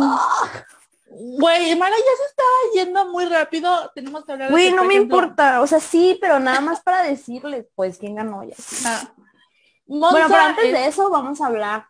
[1.08, 2.42] Güey, Mara ya se está
[2.74, 3.90] yendo muy rápido.
[3.94, 5.62] Tenemos que hablar Güey, no me importa.
[5.62, 8.54] O sea, sí, pero nada más para decirles, pues, quién ganó ya.
[8.84, 9.12] Ah.
[9.86, 11.86] bueno, pero antes de eso vamos a hablar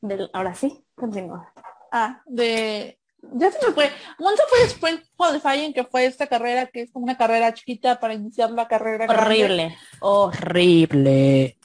[0.00, 1.52] Del, ahora sí, continúa.
[1.92, 2.98] Ah, de...
[3.32, 3.90] Ya se me fue.
[4.18, 8.12] Monza fue Sprint Qualifying, que fue esta carrera que es como una carrera chiquita para
[8.12, 9.06] iniciar la carrera.
[9.06, 9.22] grande.
[9.22, 11.58] Horrible, horrible.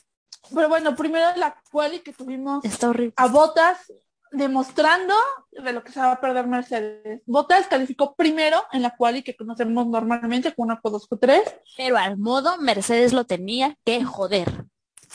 [0.54, 3.14] Pero bueno, primero la quali que tuvimos Está horrible.
[3.18, 3.92] a Botas
[4.32, 5.14] demostrando
[5.52, 7.22] de lo que se va a perder Mercedes.
[7.26, 11.42] Botas calificó primero en la quali que conocemos normalmente con una Q2 Q3.
[11.78, 14.66] Pero al modo Mercedes lo tenía que joder.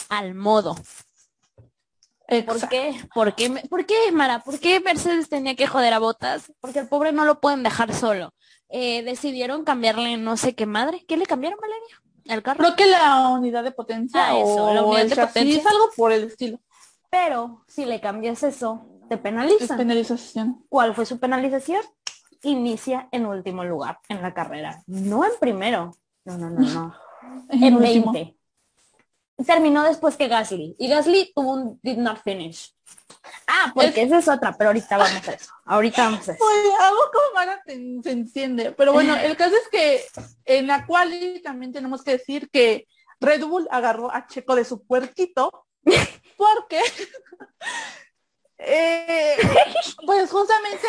[0.09, 0.76] Al modo.
[2.42, 2.94] ¿Por qué?
[3.14, 4.40] ¿Por qué, ¿Por qué, Mara?
[4.40, 6.53] ¿Por qué Mercedes tenía que joder a Botas?
[6.61, 8.35] Porque el pobre no lo pueden dejar solo.
[8.68, 11.05] Eh, decidieron cambiarle no sé qué madre.
[11.07, 12.03] ¿Qué le cambiaron, Valeria?
[12.25, 12.59] ¿El carro?
[12.59, 15.70] Creo que la unidad de potencia Ah, eso, la o unidad el de potencia.
[15.70, 16.59] algo por el estilo.
[17.11, 19.77] Pero si le cambias eso, te Es penalizan.
[19.77, 20.64] penalización.
[20.68, 21.83] ¿Cuál fue su penalización?
[22.42, 24.83] Inicia en último lugar en la carrera.
[24.87, 25.92] No en primero.
[26.25, 26.94] No, no, no, no.
[27.51, 28.12] en último.
[28.12, 28.37] 20.
[29.47, 30.77] Terminó después que Gasly.
[30.79, 32.73] Y Gasly tuvo un did not finish.
[33.47, 35.51] Ah, porque esa es otra, pero ahorita vamos a eso.
[35.64, 36.44] Ahorita vamos a eso.
[36.44, 38.73] Oye, algo como te- se enciende.
[38.73, 40.05] Pero bueno, el caso es que
[40.44, 42.87] en la cual también tenemos que decir que
[43.20, 45.66] Red Bull agarró a Checo de su puerquito
[46.37, 46.81] porque
[48.59, 49.37] eh,
[50.07, 50.87] pues justamente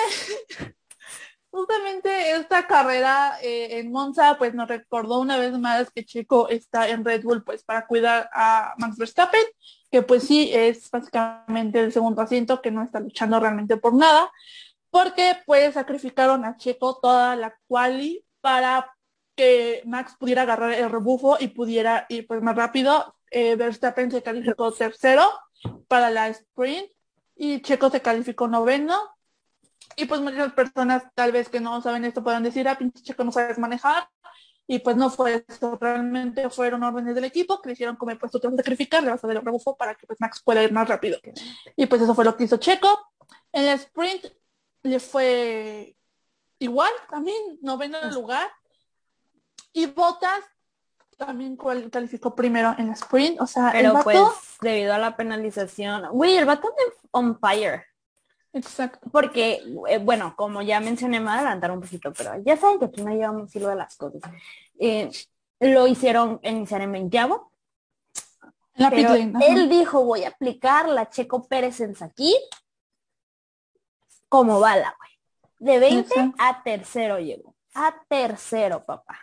[1.55, 6.89] justamente esta carrera eh, en Monza pues nos recordó una vez más que Checo está
[6.89, 9.43] en Red Bull pues para cuidar a Max Verstappen
[9.89, 14.29] que pues sí es básicamente el segundo asiento que no está luchando realmente por nada
[14.89, 18.95] porque pues sacrificaron a Checo toda la quali para
[19.35, 23.15] que Max pudiera agarrar el rebufo y pudiera ir pues más rápido.
[23.29, 25.29] Eh, Verstappen se calificó tercero
[25.87, 26.89] para la sprint
[27.35, 29.14] y Checo se calificó noveno.
[29.95, 33.23] Y pues muchas personas tal vez que no saben esto puedan decir, ah, pinche Checo
[33.23, 34.07] no sabes manejar.
[34.67, 38.31] Y pues no fue eso, realmente fueron órdenes del equipo que le hicieron como pues
[38.31, 40.41] tú te vas a sacrificar, le vas a dar el rebufo para que pues Max
[40.43, 41.19] pueda ir más rápido.
[41.75, 43.11] Y pues eso fue lo que hizo Checo.
[43.51, 44.25] En la sprint
[44.81, 45.95] le fue
[46.57, 48.49] igual, también noveno lugar.
[49.71, 50.43] Y Botas
[51.17, 53.39] también cual- calificó primero en la sprint.
[53.41, 56.09] O sea, el Pero vato, pues debido a la penalización.
[56.11, 57.85] Güey, el vato de on fire.
[58.55, 59.09] Exacto.
[59.11, 62.79] Porque, eh, bueno, como ya mencioné, me voy a adelantar un poquito, pero ya saben
[62.79, 64.21] que aquí no llevamos hilo de las cosas.
[64.79, 65.09] Eh,
[65.59, 67.09] lo hicieron iniciar en
[68.77, 69.45] la pero ajá.
[69.47, 72.35] él dijo, voy a aplicar la Checo Pérez en Sakir
[74.27, 75.11] como bala, güey.
[75.59, 76.35] De 20 Exacto.
[76.39, 77.55] a tercero llegó.
[77.73, 79.19] A tercero, papá.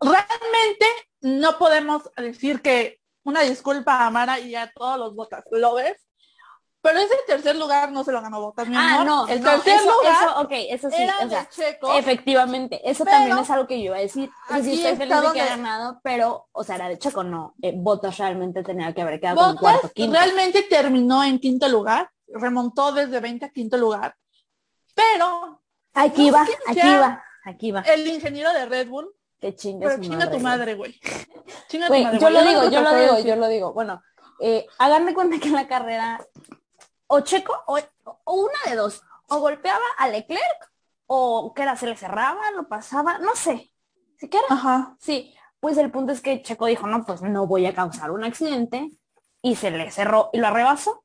[0.00, 0.86] Realmente
[1.20, 6.05] no podemos decir que una disculpa a Mara y a todos los Botas lovers,
[6.86, 9.74] pero ese tercer lugar no se lo ganó Botas, mi Ah, no, el no, tercer
[9.76, 11.92] eso, lugar eso, ok, eso sí, era o sea, de Checo.
[11.98, 14.30] efectivamente, eso también es algo que yo iba a decir.
[14.62, 17.54] Sí estoy feliz de que ha ganado, pero, o sea, era de Checo, no.
[17.60, 20.16] Eh, Botas realmente tenía que haber quedado Bottas cuarto, quinto.
[20.16, 24.14] realmente terminó en quinto lugar, remontó desde 20 a quinto lugar,
[24.94, 25.60] pero
[25.94, 27.80] Aquí No va, aquí va, aquí va.
[27.80, 29.08] el ingeniero de Red Bull,
[29.40, 30.98] Que chinga pero chinga tu madre, güey.
[31.68, 33.72] Chinga tu madre, yo lo digo, yo lo digo, yo lo digo.
[33.72, 34.02] Bueno,
[34.40, 36.20] eh, hagan de cuenta que en la carrera,
[37.08, 37.78] o Checo, o,
[38.24, 40.72] o una de dos, o golpeaba a Leclerc,
[41.06, 43.72] o que era, se le cerraba, lo pasaba, no sé,
[44.18, 44.46] siquiera.
[44.50, 44.96] Ajá.
[45.00, 48.24] Sí, pues el punto es que Checo dijo, no, pues no voy a causar un
[48.24, 48.90] accidente,
[49.42, 51.04] y se le cerró, y lo arrebasó.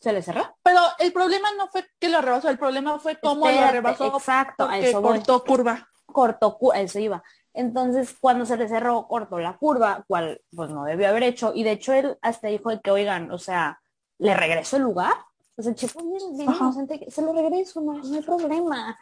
[0.00, 0.56] Se le cerró.
[0.62, 4.64] Pero el problema no fue que lo rebasó, el problema fue cómo lo rebasó Exacto,
[4.66, 5.88] porque eso cortó curva.
[6.06, 7.22] cortó, cu- a eso iba.
[7.54, 11.52] Entonces, cuando se le cerró, cortó la curva, cual pues no debió haber hecho.
[11.54, 13.80] Y de hecho, él hasta dijo que, oigan, o sea,
[14.18, 15.14] ¿le regreso el lugar?
[15.58, 18.98] O sea, el chico inocente, que se lo regreso, no, no hay problema.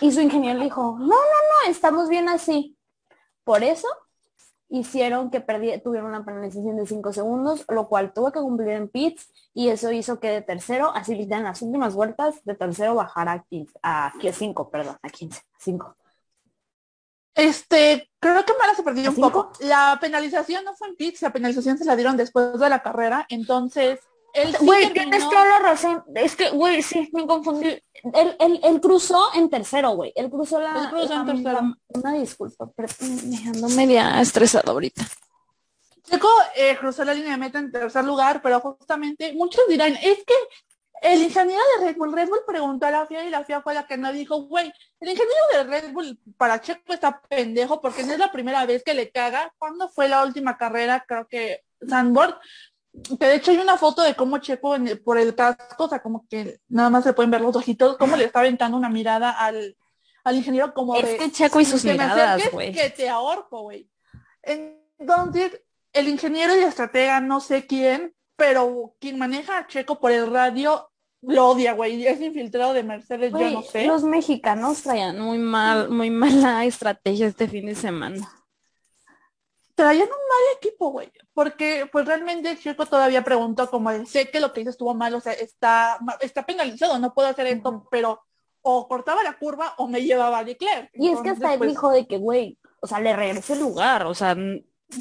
[0.00, 2.76] Y su ingeniero le dijo, no, no, no, estamos bien así.
[3.44, 3.86] Por eso
[4.70, 8.88] hicieron que perdi- tuvieron una penalización de 5 segundos, lo cual tuvo que cumplir en
[8.88, 12.94] pits y eso hizo que de tercero, así literal en las últimas vueltas, de tercero
[12.94, 15.96] bajara a 15, a 5, perdón, a 15, 5.
[17.34, 19.30] Este, creo que Mara se perdió ¿A un cinco?
[19.30, 19.52] poco.
[19.60, 23.26] La penalización no fue en pits, la penalización se la dieron después de la carrera,
[23.28, 24.00] entonces
[24.42, 26.04] él sí Güey, terminó- tienes toda la razón.
[26.14, 27.68] Es que, güey, sí, me confundí.
[28.14, 30.12] Él, él, él cruzó en tercero, güey.
[30.14, 30.82] Él cruzó la...
[30.84, 31.52] Él cruzó en tercero.
[31.52, 32.88] la- Una disculpa, pero
[33.24, 35.04] me ando media estresada ahorita.
[36.04, 40.18] Checo eh, cruzó la línea de meta en tercer lugar, pero justamente muchos dirán, es
[40.24, 40.34] que
[41.02, 43.74] el ingeniero de Red Bull, Red Bull preguntó a la FIA y la FIA fue
[43.74, 48.04] la que no dijo, güey, el ingeniero de Red Bull para Checo está pendejo porque
[48.04, 49.52] no es la primera vez que le caga.
[49.58, 51.04] ¿Cuándo fue la última carrera?
[51.06, 52.36] Creo que Sandboard.
[53.18, 55.88] Que de hecho hay una foto de cómo Checo en el- por el casco, o
[55.88, 58.88] sea, como que nada más se pueden ver los ojitos, cómo le está aventando una
[58.88, 59.76] mirada al,
[60.24, 62.72] al ingeniero como Es de, que Checo y sus "Te me miradas, güey.
[62.72, 63.88] Que te ahorco, güey.
[64.42, 65.60] Entonces,
[65.92, 70.90] el ingeniero y estratega, no sé quién, pero quien maneja a Checo por el radio
[71.22, 72.06] lo odia, güey.
[72.06, 73.86] Es infiltrado de Mercedes, yo no sé.
[73.86, 78.28] Los mexicanos traían muy mal, muy mala estrategia este fin de semana.
[79.74, 81.10] traían un mal equipo, güey.
[81.38, 85.20] Porque pues realmente Checo todavía preguntó como sé que lo que hice estuvo mal, o
[85.20, 88.20] sea, está, está penalizado, no puedo hacer esto, pero
[88.60, 90.90] o cortaba la curva o me llevaba a Leclerc.
[90.94, 93.60] Y es que hasta él pues, dijo de que, güey, o sea, le regrese el
[93.60, 94.36] lugar, o sea,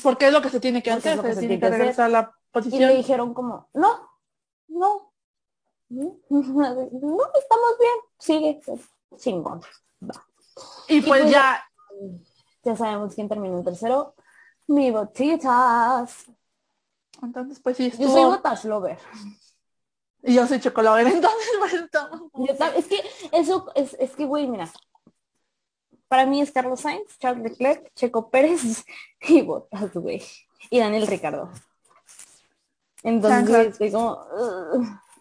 [0.03, 1.57] Porque es lo que se tiene que Porque es hacer, lo que se, se tiene
[1.57, 1.79] tiene que que hacer.
[1.79, 2.97] regresar a la y le posición.
[2.97, 4.07] dijeron como, no,
[4.67, 5.11] no,
[5.89, 8.61] no, no, estamos bien, sigue,
[9.17, 9.61] chingón.
[10.03, 10.23] Va.
[10.87, 11.67] Y pues pues, ya,
[12.63, 14.13] Ya sabemos quién terminó en tercero.
[14.67, 16.25] Mi botitas.
[17.21, 18.99] entonces pues sí, Yo soy estuvo, botas lover.
[20.23, 22.31] y yo soy chocolate, entonces pues estamos-
[22.75, 23.01] es que
[23.31, 24.69] eso es, es que, güey, mira.
[26.09, 28.85] Para mí es Carlos Sainz, Charles Leclerc, Checo Pérez
[29.21, 30.23] y Botas, güey.
[30.69, 31.51] Y Daniel Ricardo.
[33.03, 33.77] Entonces,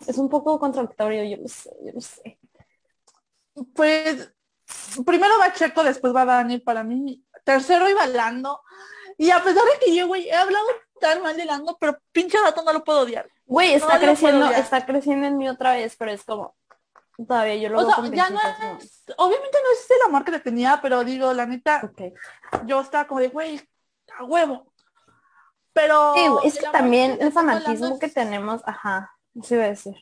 [0.07, 2.39] es un poco contradictorio, yo lo sé, yo lo sé.
[3.75, 4.33] Pues
[5.05, 7.25] primero va Checo, después va Daniel para mí.
[7.45, 8.61] Tercero iba Lando.
[9.19, 10.67] Y a pesar de que yo, güey, he hablado
[11.01, 13.29] tan mal de Lando, pero pinche dato no lo puedo odiar.
[13.47, 16.55] Güey, está No creciendo, está creciendo en mí otra vez, pero es como...
[17.27, 18.39] Todavía yo lo O veo sea, con ya no
[19.17, 22.13] obviamente no es el amor que le tenía, pero digo, la neta, Ok.
[22.67, 23.59] yo estaba como de, güey,
[24.19, 24.71] a huevo.
[25.73, 29.69] Pero Sí, güey, es que también el fanatismo es- que tenemos, ajá, eso iba a
[29.69, 29.95] decir.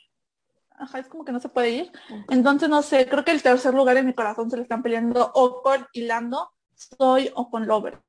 [0.76, 1.92] Ajá, es como que no se puede ir.
[2.30, 5.30] Entonces, no sé, creo que el tercer lugar en mi corazón se le están peleando
[5.34, 6.50] Ocon y Lando.
[6.74, 8.00] Soy Ocon Lover.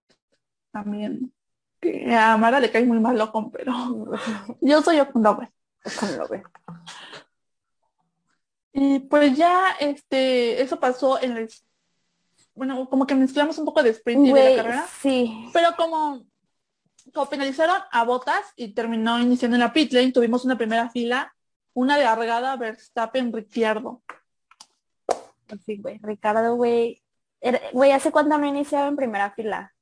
[0.76, 1.32] También.
[1.80, 3.71] Que a Mara le cae muy mal Ocon, pero
[4.59, 6.43] yo soy Ocon lo ve.
[8.73, 11.49] Y pues ya, este, eso pasó en el...
[12.55, 14.88] Bueno, como que mezclamos un poco de sprint y de la carrera.
[14.99, 15.49] sí.
[15.53, 16.26] Pero como,
[17.13, 21.34] como penalizaron a Botas y terminó iniciando en la pit lane, tuvimos una primera fila,
[21.73, 24.01] una de largada Verstappen Ricciardo.
[25.65, 25.99] Sí, güey.
[26.03, 27.01] Ricardo, güey.
[27.71, 29.74] Güey, ¿hace cuánto no iniciaba en primera fila?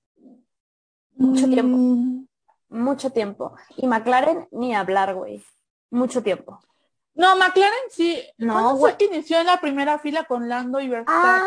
[1.16, 1.78] Mucho tiempo.
[1.78, 2.26] Mm,
[2.70, 3.54] Mucho tiempo.
[3.78, 5.44] Y McLaren ni hablar, güey.
[5.92, 6.60] Mucho tiempo.
[7.16, 8.20] No, McLaren sí.
[8.40, 8.94] No, ¿Cuándo güey.
[8.94, 10.90] fue que inició en la primera fila con Lando y Ah,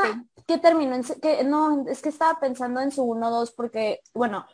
[0.03, 0.31] Verstappen?
[0.47, 1.03] que terminó en...
[1.03, 4.47] Que, no, es que estaba pensando en su 1-2 porque, bueno,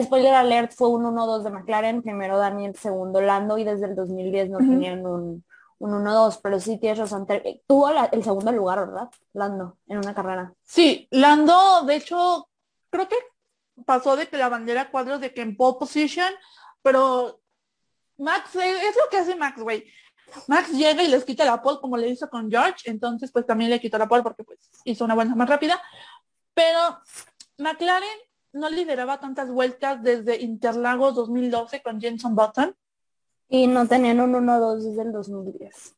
[0.00, 4.50] spoiler alert, fue un 1-2 de McLaren, primero Daniel, segundo Lando y desde el 2010
[4.50, 5.44] no tenían un,
[5.78, 7.26] un 1-2, pero sí tienes razón.
[7.66, 9.10] Tuvo la- el segundo lugar, ¿verdad?
[9.32, 10.54] Lando, en una carrera.
[10.62, 12.46] Sí, Lando, de hecho,
[12.90, 13.16] creo que
[13.86, 16.32] pasó de que la bandera cuadros de que en pole position,
[16.82, 17.40] pero
[18.18, 19.84] Max, eh, es lo que hace Max, güey.
[20.48, 23.70] Max llega y les quita la pole como le hizo con George, entonces pues también
[23.70, 25.80] le quitó la pole porque pues hizo una vuelta más rápida.
[26.54, 27.00] Pero
[27.58, 28.18] McLaren
[28.52, 32.76] no lideraba tantas vueltas desde Interlagos 2012 con Jenson Button
[33.48, 35.96] Y no tenían un 1-2 desde el 2010.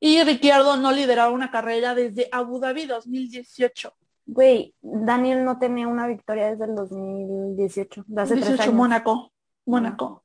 [0.00, 3.94] y Ricciardo no lideraba una carrera desde Abu Dhabi 2018.
[4.26, 8.74] Güey, Daniel no tenía una victoria desde el 2018, de hace tres 18 años.
[8.74, 9.32] Mónaco.
[9.66, 10.24] Mónaco.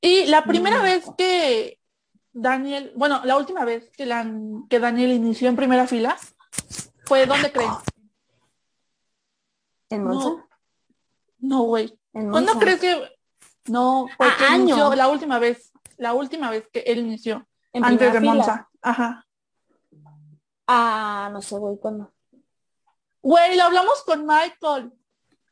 [0.00, 0.94] Y la primera Mónaco.
[1.06, 1.78] vez que
[2.32, 4.26] Daniel, bueno, la última vez que, la,
[4.68, 6.16] que Daniel inició en primera fila
[7.04, 7.70] fue ¿dónde creen?
[9.90, 10.14] ¿En No.
[10.14, 10.46] Monza?
[11.40, 11.98] No, güey.
[12.12, 13.02] ¿En ¿Cuándo crees que
[13.66, 14.94] no fue Ah, año.
[14.94, 15.72] la última vez?
[15.96, 18.34] La última vez que él inició ¿En antes de fila?
[18.34, 18.68] Monza.
[18.80, 19.26] Ajá.
[20.66, 22.12] Ah, no sé, güey, ¿cuándo?
[23.22, 24.92] Güey, lo hablamos con Michael.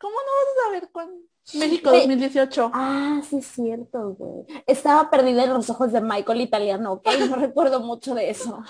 [0.01, 1.29] ¿Cómo no vas a saber cuándo?
[1.55, 2.03] México Güey.
[2.03, 2.71] 2018.
[2.75, 4.63] Ah, sí es cierto, güey.
[4.67, 7.09] Estaba perdida en los ojos de Michael italiano, ¿ok?
[7.29, 8.63] No recuerdo mucho de eso.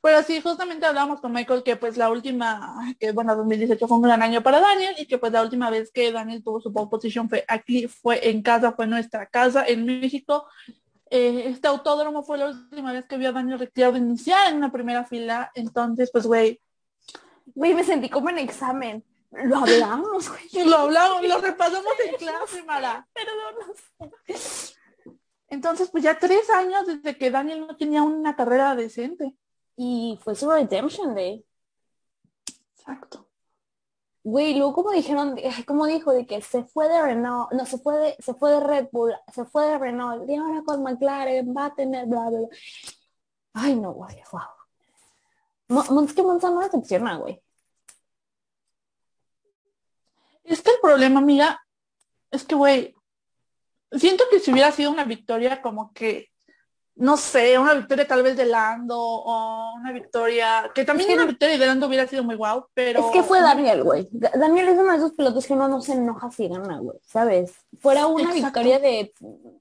[0.00, 4.02] Pero sí, justamente hablamos con Michael que pues la última, que bueno, 2018 fue un
[4.02, 6.90] gran año para Daniel y que pues la última vez que Daniel tuvo su pole
[6.90, 10.46] position fue aquí, fue en casa, fue en nuestra casa en México.
[11.08, 14.70] Eh, este autódromo fue la última vez que vio a Daniel Ricciardo iniciar en una
[14.70, 15.50] primera fila.
[15.54, 16.60] Entonces, pues güey,
[17.54, 19.04] Güey, me sentí como en examen.
[19.30, 20.64] Lo hablamos, güey.
[20.66, 23.06] lo hablamos, lo repasamos en clase, Mara.
[23.12, 23.74] Perdón.
[25.48, 29.34] Entonces, pues ya tres años desde que Daniel no tenía una carrera decente.
[29.76, 31.44] Y fue su Redemption Day.
[32.76, 33.28] Exacto.
[34.22, 35.36] Güey, luego como dijeron,
[35.66, 38.60] como dijo, de que se fue de Renault, no, se fue de, se fue de
[38.60, 42.38] Red Bull, se fue de Renault, y ahora con McLaren va a tener bla, bla,
[42.38, 42.48] bla.
[43.52, 44.40] Ay, no, güey, wow.
[45.68, 47.42] Mo- Mon- es que Monza no decepciona, güey.
[50.44, 51.60] Es que el problema, amiga,
[52.30, 52.94] es que, güey,
[53.92, 56.28] siento que si hubiera sido una victoria como que
[56.96, 61.20] no sé, una victoria tal vez de Lando o una victoria, que también Es que
[61.22, 63.00] una victoria de Lando hubiera sido muy guau, pero...
[63.00, 64.06] Es que fue Daniel, güey.
[64.12, 66.96] Da- Daniel es uno de esos pilotos que uno no se enoja si gana, güey,
[67.04, 67.52] ¿sabes?
[67.80, 68.60] Fuera una Exacto.
[68.60, 69.12] victoria de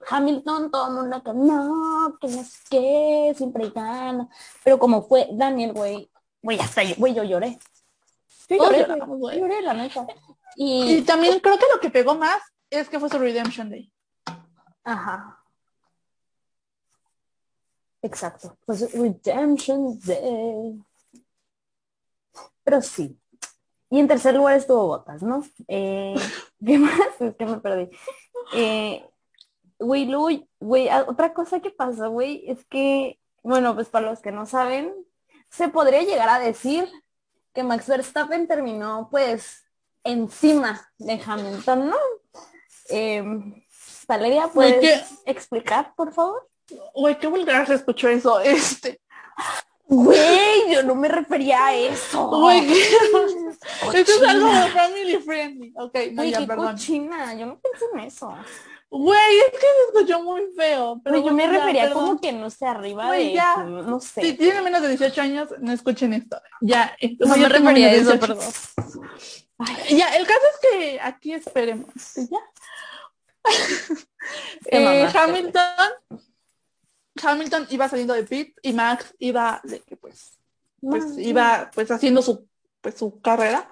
[0.08, 4.30] Hamilton, todo el mundo que no, que no sé qué, siempre gana.
[4.64, 6.12] Pero como fue Daniel, güey,
[6.44, 7.58] güey, hasta yo, güey, yo lloré.
[8.48, 9.40] Yo Todos lloré, lloramos, güey.
[9.40, 10.06] lloré, la neta.
[10.56, 13.91] Y Y, también creo que lo que pegó más es que fue su Redemption Day.
[14.84, 15.39] ajá.
[18.01, 18.58] Exacto.
[18.66, 20.84] Pues Redemption Day.
[22.64, 23.18] Pero sí.
[23.89, 25.43] Y en tercer lugar estuvo Botas, ¿no?
[25.68, 26.16] Eh,
[26.66, 26.99] ¿Qué más?
[27.20, 27.89] Es que me perdí.
[28.54, 29.08] Eh,
[29.80, 30.30] güey, luego,
[30.60, 34.93] güey, otra cosa que pasa, güey, es que, bueno, pues para los que no saben,
[35.49, 36.89] se podría llegar a decir
[37.54, 39.62] que Max Verstappen terminó, pues,
[40.04, 41.95] encima de Hamilton, ¿no?
[42.89, 43.24] Eh,
[44.08, 46.49] Valeria, ¿puedes explicar, por favor?
[46.93, 48.39] Güey, qué vulgar se escuchó eso.
[48.39, 48.99] Este,
[49.88, 52.28] Güey, yo no me refería a eso.
[52.30, 52.82] güey, ¿qué?
[53.99, 54.68] Esto es algo Cochina.
[54.74, 55.74] family friendly.
[55.78, 56.72] Ok, no, Güey, ya, qué perdón.
[56.72, 57.34] cochina.
[57.36, 58.34] Yo no pensé en eso.
[58.89, 61.01] Güey, es que se escuchó muy feo.
[61.04, 62.06] Pero yo me ya, refería perdón.
[62.08, 63.58] como que no sé, arriba de, ya.
[63.58, 64.22] no sé.
[64.22, 66.39] Si tienen menos de 18 años, no escuchen esto.
[66.62, 68.39] Ya, esto- No me refería a de eso, 18.
[69.89, 71.88] Ya, el caso es que aquí esperemos.
[72.16, 72.39] Ya.
[74.68, 75.05] Eh.
[75.14, 75.91] Hamilton,
[77.22, 80.39] Hamilton iba saliendo de pit y Max iba de que pues,
[80.80, 82.47] pues iba pues haciendo su
[82.80, 83.70] pues su carrera.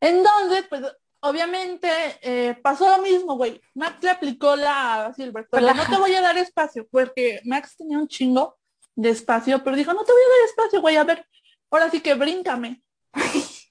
[0.00, 0.82] Entonces, pues
[1.20, 1.88] obviamente
[2.22, 3.60] eh, pasó lo mismo, güey.
[3.74, 5.62] Max le aplicó la Silverstone.
[5.62, 8.58] La- No te voy a dar espacio, porque Max tenía un chingo
[8.94, 11.26] de espacio, pero dijo, no te voy a dar espacio, güey, a ver,
[11.70, 12.82] ahora sí que bríncame.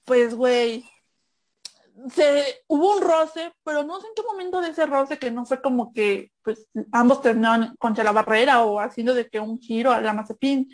[0.04, 0.84] Pues, güey,
[2.08, 5.44] se hubo un roce, pero no sé en qué momento de ese roce que no
[5.44, 9.92] fue como que pues ambos terminaron contra la barrera o haciendo de que un giro
[9.92, 10.68] a la Mazepin.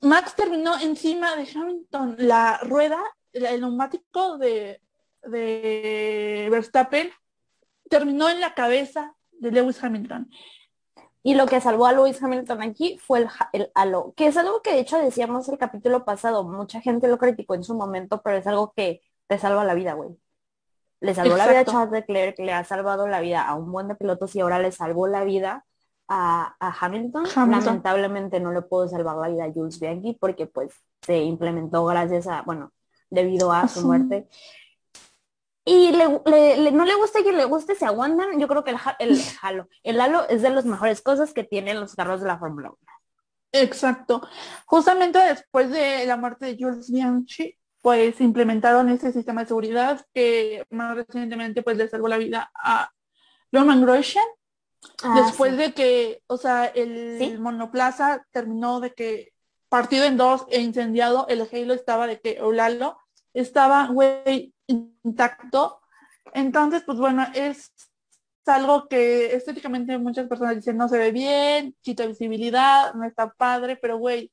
[0.00, 2.16] Max terminó encima de Hamilton.
[2.18, 3.00] La rueda,
[3.32, 4.80] el neumático de,
[5.22, 7.10] de Verstappen
[7.88, 10.30] terminó en la cabeza de Lewis Hamilton.
[11.22, 14.60] Y lo que salvó a Lewis Hamilton aquí fue el, el halo, que es algo
[14.60, 16.44] que de hecho decíamos el capítulo pasado.
[16.44, 19.94] Mucha gente lo criticó en su momento, pero es algo que te salva la vida,
[19.94, 20.10] güey.
[21.00, 21.64] Le salvó la vida a.
[21.72, 24.72] Charles Leclerc, le ha salvado la vida a un buen de pilotos y ahora le
[24.72, 25.64] salvó la vida
[26.08, 27.24] a, a Hamilton.
[27.34, 27.64] Hamilton.
[27.66, 30.72] Lamentablemente no le puedo salvar la vida a Jules Bianchi porque pues
[31.02, 32.72] se implementó gracias a, bueno,
[33.10, 34.28] debido a su muerte.
[35.66, 38.38] Y le, le- le- no le gusta que le guste, se aguantan.
[38.38, 41.80] Yo creo que el, el halo, el halo es de las mejores cosas que tienen
[41.80, 42.78] los carros de la Fórmula 1.
[43.52, 44.20] Exacto.
[44.66, 50.64] Justamente después de la muerte de Jules Bianchi, pues implementaron ese sistema de seguridad que
[50.70, 52.90] más recientemente pues le salvó la vida a
[53.52, 54.24] Roman Grosjean.
[55.14, 57.36] después de que, o sea, el Sí.
[57.38, 59.32] monoplaza terminó de que
[59.68, 62.96] partido en dos e incendiado, el Halo estaba de que, o Lalo,
[63.34, 65.80] estaba, güey, intacto.
[66.32, 67.70] Entonces, pues bueno, es
[68.46, 73.76] algo que estéticamente muchas personas dicen no se ve bien, quita visibilidad, no está padre,
[73.76, 74.30] pero güey,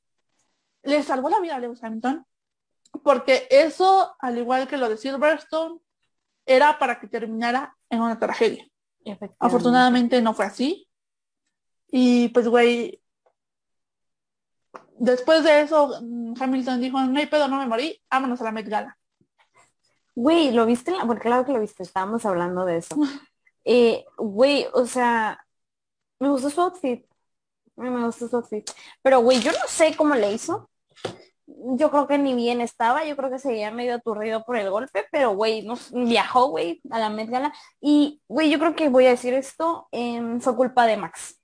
[0.84, 2.24] le salvó la vida a Lewis Hamilton,
[3.02, 5.80] porque eso, al igual que lo de Silverstone,
[6.46, 8.66] era para que terminara en una tragedia.
[9.38, 10.88] Afortunadamente no fue así.
[11.90, 13.00] Y pues, güey,
[14.98, 18.52] después de eso, mm, Hamilton dijo, no hay pedo, no me morí, vámonos a la
[18.52, 18.98] Met Gala.
[20.14, 20.90] Güey, ¿lo viste?
[20.90, 22.96] en la- Porque claro que lo viste, estábamos hablando de eso.
[23.64, 25.38] Eh, güey, o sea,
[26.18, 27.06] me gustó su outfit.
[27.76, 28.68] Me me gustó su outfit.
[29.02, 30.68] Pero, güey, yo no sé cómo le hizo.
[31.64, 35.06] Yo creo que ni bien estaba, yo creo que seguía medio aturdido por el golpe,
[35.12, 37.52] pero, güey, no, viajó, güey, a la Met Gala.
[37.80, 41.38] Y, güey, yo creo que voy a decir esto, em, fue culpa de Max.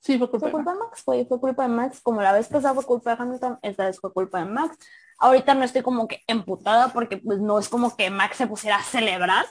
[0.00, 2.00] Sí, fue culpa Fue de culpa de Max, güey, fue culpa de Max.
[2.00, 4.78] Como la vez pasada fue culpa de Hamilton, esta vez fue culpa de Max.
[5.18, 8.76] Ahorita no estoy como que emputada porque pues no es como que Max se pusiera
[8.76, 9.44] a celebrar,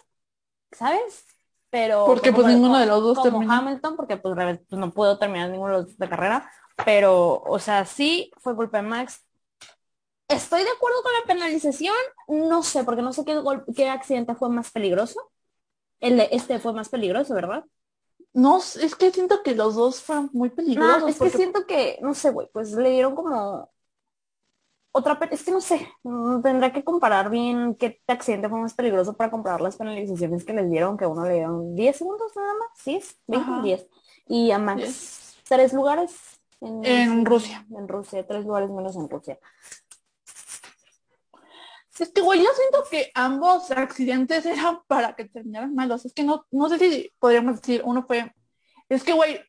[0.71, 1.25] ¿sabes?
[1.69, 3.53] Pero Porque, pues, como- ninguno de los dos como terminó.
[3.53, 4.35] Hamilton, porque pues,
[4.69, 6.49] pues, no puedo terminar ninguno de los dos de carrera,
[6.85, 9.26] pero o sea, sí fue culpa de Max.
[10.27, 11.95] Estoy de acuerdo con la penalización,
[12.27, 13.41] no sé, porque no sé qué,
[13.75, 15.31] qué accidente fue más peligroso.
[15.99, 17.65] El de este fue más peligroso, ¿verdad?
[18.33, 21.01] No, es que siento que los dos fueron muy peligrosos.
[21.01, 23.69] No, es que siento que, no sé, güey, pues le dieron como
[24.91, 29.13] otra, es que no sé, mm, tendrá que comparar bien qué accidente fue más peligroso
[29.13, 32.53] para comparar las penalizaciones que les dieron, que a uno le dieron 10 segundos nada
[32.53, 33.61] más, 10, 20, Ajá.
[33.61, 33.87] 10.
[34.27, 37.65] Y a Max, tres lugares en, En Rusia.
[37.75, 39.39] En Rusia, tres lugares menos en Rusia.
[41.99, 46.05] Es que, güey, yo siento que ambos accidentes eran para que terminaran malos.
[46.05, 48.33] Es que no, no sé si podríamos decir, uno fue,
[48.89, 49.39] es que, güey,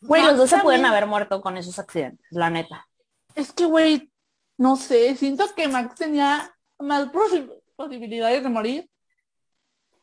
[0.00, 2.86] Güey, los dos se pueden haber muerto con esos accidentes, la neta.
[3.34, 4.12] Es que, güey,
[4.58, 8.90] no sé, siento que Max tenía más posi- posibilidades de morir.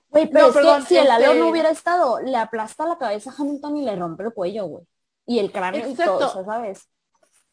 [0.09, 2.97] Güey, pero No, es perdón, que si el este- no hubiera estado, le aplasta la
[2.97, 4.83] cabeza a Hamilton y le rompe el cuello, güey.
[5.25, 6.25] Y el cráneo y todo Exacto.
[6.27, 6.89] eso, ¿sabes?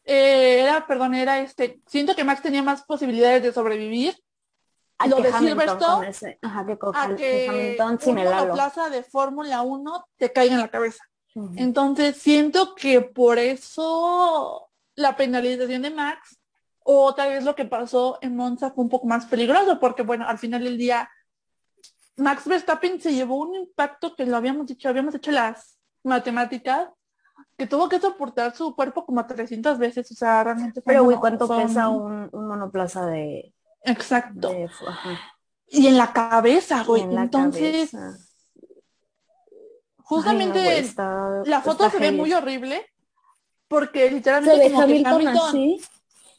[0.05, 4.17] Eh, era, perdón, era este, siento que Max tenía más posibilidades de sobrevivir
[4.99, 7.77] A Lo que de Silverstone, ajá, que a que
[8.07, 8.41] un el halo.
[8.41, 11.05] monoplaza de Fórmula 1 te caiga en la cabeza.
[11.57, 16.41] Entonces siento que por eso la penalización de Max
[16.83, 20.27] o tal vez lo que pasó en Monza fue un poco más peligroso porque bueno,
[20.27, 21.09] al final del día
[22.17, 26.89] Max Verstappen se llevó un impacto que lo habíamos dicho, habíamos hecho las matemáticas
[27.57, 31.47] que tuvo que soportar su cuerpo como 300 veces, o sea, realmente Pero, güey, ¿cuánto
[31.49, 33.53] pesa un- monoplaza de...
[33.85, 34.49] Exacto.
[34.49, 34.69] de
[35.69, 37.03] Y en la cabeza, güey.
[37.03, 38.19] en la Entonces, cabeza?
[40.03, 42.85] justamente Ay, no, güey, está- la foto se ve muy horrible
[43.69, 45.81] porque Se literalmente ve como que Hamilton, Hamilton así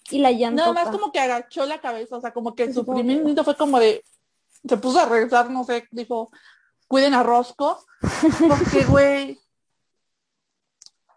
[0.10, 0.62] y la llanta.
[0.64, 3.80] nada más como que agachó la cabeza, o sea, como que su primer fue como
[3.80, 4.04] de
[4.68, 6.30] se puso a regresar, no sé, dijo,
[6.88, 7.84] cuiden a Rosco,
[8.48, 9.40] porque güey,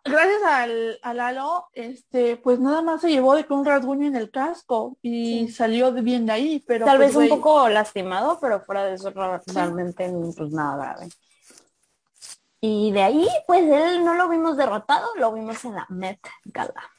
[0.04, 4.16] gracias al, al halo, este, pues nada más se llevó de que un rasguño en
[4.16, 5.52] el casco y Sí.
[5.52, 8.94] salió de bien de ahí, pero Tal pues, vez un poco lastimado, pero fuera de
[8.94, 11.08] eso realmente pues nada grave.
[12.60, 16.90] Y de ahí, pues él no lo vimos derrotado, lo vimos en la Met Gala.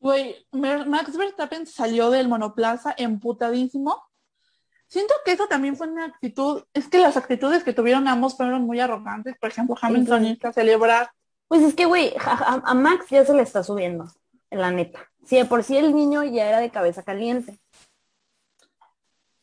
[0.00, 4.00] Güey, Max Verstappen salió del monoplaza emputadísimo.
[4.86, 8.62] Siento que eso también fue una actitud, es que las actitudes que tuvieron ambos fueron
[8.62, 9.36] muy arrogantes.
[9.38, 11.10] Por ejemplo, Hamilton a celebrar.
[11.48, 14.06] Pues es que, güey, a, Max ya se le está subiendo,
[14.50, 15.10] la neta.
[15.24, 17.58] Si de por sí el niño ya era de cabeza caliente.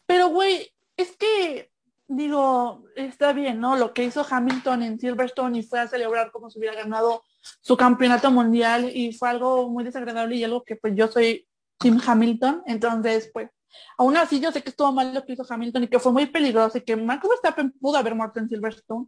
[0.06, 1.72] Pero, güey, es que,
[2.08, 3.76] digo, está bien, ¿no?
[3.76, 7.24] Lo que hizo Hamilton en Silverstone y fue a celebrar como si hubiera ganado
[7.62, 11.48] su campeonato mundial y fue algo muy desagradable y algo que pues yo soy
[11.80, 12.64] Team Hamilton.
[12.68, 13.50] Entonces, pues,
[13.98, 16.28] aún así yo sé que estuvo mal lo que hizo Hamilton y que fue muy
[16.28, 19.08] peligroso y que Max Verstappen pudo haber muerto en Silverstone.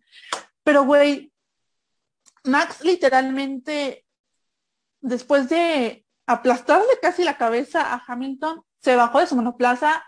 [0.63, 1.31] Pero, güey,
[2.47, 4.05] Max literalmente,
[5.01, 10.03] después de aplastarle casi la cabeza a Hamilton, se bajó de su monoplaza,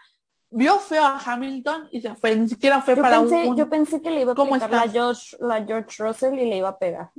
[0.50, 2.36] vio feo a Hamilton y se fue.
[2.36, 3.58] Ni siquiera fue Yo para pensé, un...
[3.58, 4.92] yo pensé que le iba a ¿Cómo pegar la?
[4.92, 7.12] George, la George Russell y le iba a pegar.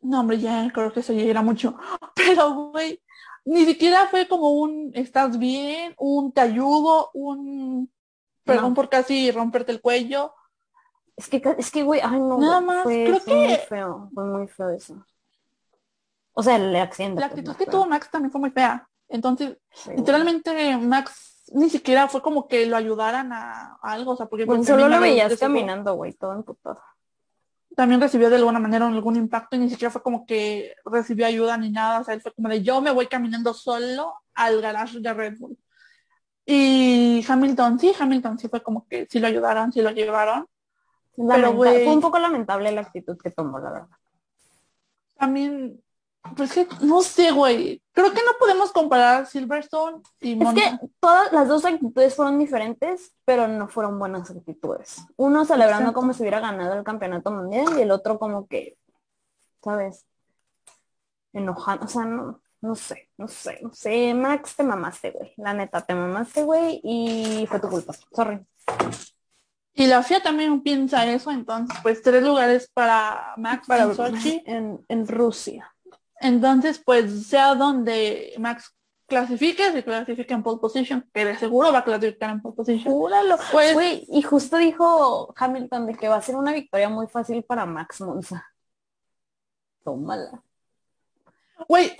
[0.00, 1.76] No, hombre, ya creo que eso ya era mucho.
[2.14, 3.00] Pero, güey,
[3.44, 5.94] ni siquiera fue como un ¿estás bien?
[5.98, 7.90] Un te ayudo, un
[8.44, 8.74] perdón No.
[8.74, 10.34] por casi romperte el cuello.
[11.16, 14.10] Es que, es que, güey, ay no, Nada más, fue, creo fue muy que- feo,
[14.14, 15.04] fue muy feo eso.
[16.32, 17.20] O sea, el accidente.
[17.20, 18.88] La pues, actitud que tuvo Max también fue muy fea.
[19.08, 19.98] Entonces, Sí, güey.
[19.98, 24.46] literalmente Max ni siquiera fue como que lo ayudaran a, a algo, o sea, porque
[24.46, 26.80] pues, solo lo veías caminando, güey, todo emputado.
[27.76, 31.56] También recibió de alguna manera algún impacto y ni siquiera fue como que recibió ayuda
[31.56, 35.00] ni nada, o sea, él fue como de yo me voy caminando solo al garage
[35.00, 35.58] de Red Bull.
[36.46, 40.46] Y Hamilton, sí, Hamilton sí fue como que sí lo ayudaron, sí lo llevaron.
[41.16, 43.88] Güey- Fue un poco lamentable la actitud que tomó, la verdad.
[45.16, 45.80] También,
[46.36, 47.82] pues que no sé, güey.
[47.92, 53.14] Creo que no podemos comparar Silverstone y Es que todas las dos actitudes fueron diferentes,
[53.24, 55.02] pero no fueron buenas actitudes.
[55.16, 56.00] Uno celebrando Exacto.
[56.00, 58.76] como si hubiera ganado el campeonato mundial y el otro como que,
[59.62, 60.04] ¿sabes?
[61.32, 64.14] Enojado, o sea, no, no sé, no sé, no sé.
[64.14, 65.32] Max, te mamaste, güey.
[65.36, 67.92] La neta, te mamaste, güey, y fue tu culpa.
[68.12, 68.44] Sorry.
[69.74, 74.42] Y la FIA también piensa eso, entonces, pues tres lugares para Max Para en Sochi.
[74.46, 75.74] en, en Rusia.
[76.20, 78.72] Entonces, pues sea donde Max
[79.06, 82.92] clasifique, se clasifique en pole position, que de seguro va a clasificar en pole position.
[82.92, 83.36] Júralo.
[83.52, 87.42] Pues, Güey, y justo dijo Hamilton de que va a ser una victoria muy fácil
[87.42, 88.46] para Max Monza.
[89.82, 90.42] Tómala.
[91.68, 91.94] güey,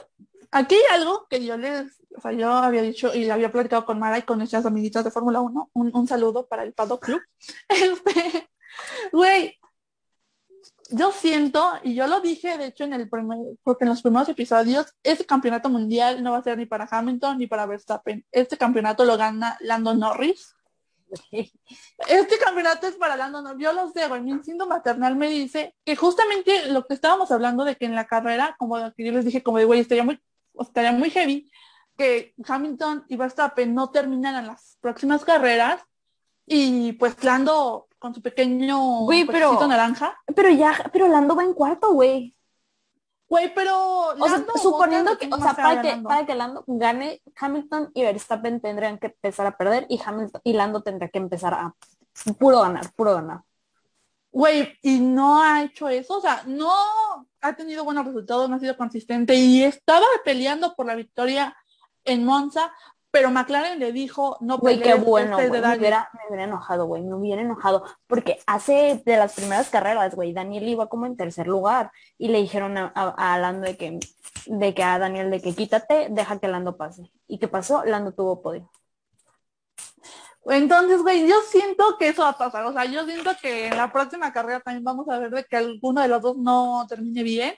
[0.50, 3.98] aquí hay algo que yo les, o sea, yo había dicho y había platicado con
[3.98, 7.22] Mara y con nuestras amiguitas de Fórmula 1, un, saludo para el Paddock Club.
[7.68, 8.48] Este,
[9.12, 9.56] güey,
[10.90, 14.28] yo siento, y yo lo dije de hecho en el primer, porque en los primeros
[14.28, 18.24] episodios, este campeonato mundial no va a ser ni para Hamilton ni para Verstappen.
[18.32, 20.54] Este campeonato lo gana Lando Norris.
[21.30, 23.62] Este campeonato es para Lando Norris.
[23.62, 24.20] Yo lo sé, güey.
[24.20, 28.06] Mi instinto maternal me dice que justamente lo que estábamos hablando de que en la
[28.06, 30.20] carrera, como que yo les dije, como de güey, estaría muy,
[30.58, 31.50] estaría muy heavy
[31.96, 35.80] que Hamilton y Verstappen no terminaran las próximas carreras
[36.46, 40.16] y pues Lando con su pequeño Güey, pero- naranja.
[40.34, 42.34] Pero ya, pero Lando va en cuarto, güey.
[43.26, 46.08] Güey, pero O sea, Lando suponiendo que, o sea, para que, ganando.
[46.08, 50.52] para que Lando gane, Hamilton y Verstappen tendrían que empezar a perder y Hamilton y
[50.52, 51.74] Lando tendría que empezar a
[52.38, 53.40] puro ganar, puro ganar.
[54.30, 56.68] Güey, y no ha hecho eso, o sea, no
[57.40, 61.56] ha tenido buenos resultados, no ha sido consistente y estaba peleando por la victoria
[62.04, 62.72] en Monza,
[63.10, 65.60] pero McLaren le dijo, no Güey, qué pelees, bueno, este es güey.
[65.60, 65.80] de Me Daniel".
[65.80, 67.02] hubiera, me hubiera enojado, güey.
[67.02, 67.84] Me hubiera enojado.
[68.08, 71.92] Porque hace de las primeras carreras, güey, Daniel iba como en tercer lugar.
[72.18, 74.00] Y le dijeron a, a- a Lando de que,
[74.46, 77.10] de que a Daniel de que quítate, deja que Lando pase.
[77.28, 77.84] ¿Y qué pasó?
[77.84, 78.68] Lando tuvo podio.
[80.46, 82.64] Entonces, güey, yo siento que eso va a pasar.
[82.64, 85.56] O sea, yo siento que en la próxima carrera también vamos a ver de que
[85.56, 87.54] alguno de los dos no termine bien.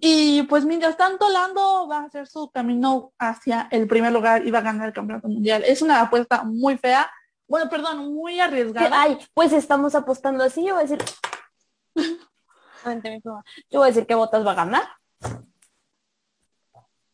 [0.00, 4.50] Y pues mientras tanto, Lando va a hacer su camino hacia el primer lugar y
[4.50, 5.62] va a ganar el campeonato mundial.
[5.66, 7.10] Es una apuesta muy fea.
[7.46, 9.02] Bueno, perdón, muy arriesgada.
[9.02, 10.64] Ay, pues estamos apostando así.
[10.64, 11.04] Yo voy a decir...
[13.70, 14.82] Yo voy a decir que Botas va a ganar.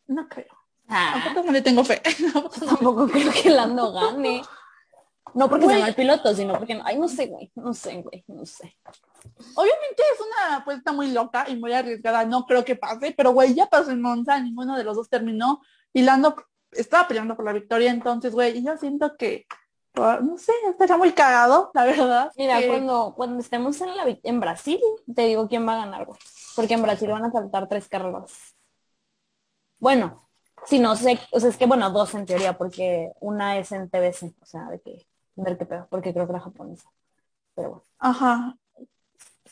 [0.09, 0.61] No creo.
[0.89, 2.03] Ah, no le tengo fe.
[2.67, 4.43] Tampoco creo que Lando gane.
[5.35, 5.77] No porque Güey.
[5.77, 6.75] sea mal piloto, sino porque...
[6.75, 7.51] no- Ay, no sé, güey.
[7.55, 8.25] No sé, güey.
[8.29, 8.77] No sé.
[9.55, 12.25] Obviamente es una apuesta muy loca y muy arriesgada.
[12.25, 15.61] No creo que pase, pero güey, ya pasó en Monza, ninguno de los dos terminó
[15.93, 16.37] y Lando
[16.73, 17.91] estaba peleando por la victoria.
[17.91, 19.47] Entonces, güey, y yo siento que,
[19.93, 22.33] por- no sé, estaría muy cagado, la verdad.
[22.37, 24.81] Mira, que- cuando, cuando estemos en, la, en Brasil,
[25.15, 26.19] te digo quién va a ganar, güey.
[26.57, 28.33] Porque en Brasil van a faltar tres carreras.
[29.79, 30.29] Bueno,
[30.67, 33.89] si no sé, o sea, es que bueno, dos en teoría, porque una es en
[33.89, 35.07] TBC, o sea, de que,
[35.37, 36.91] ver qué pedo, porque creo que era japonesa.
[37.55, 37.85] Pero bueno.
[37.99, 38.57] Ajá.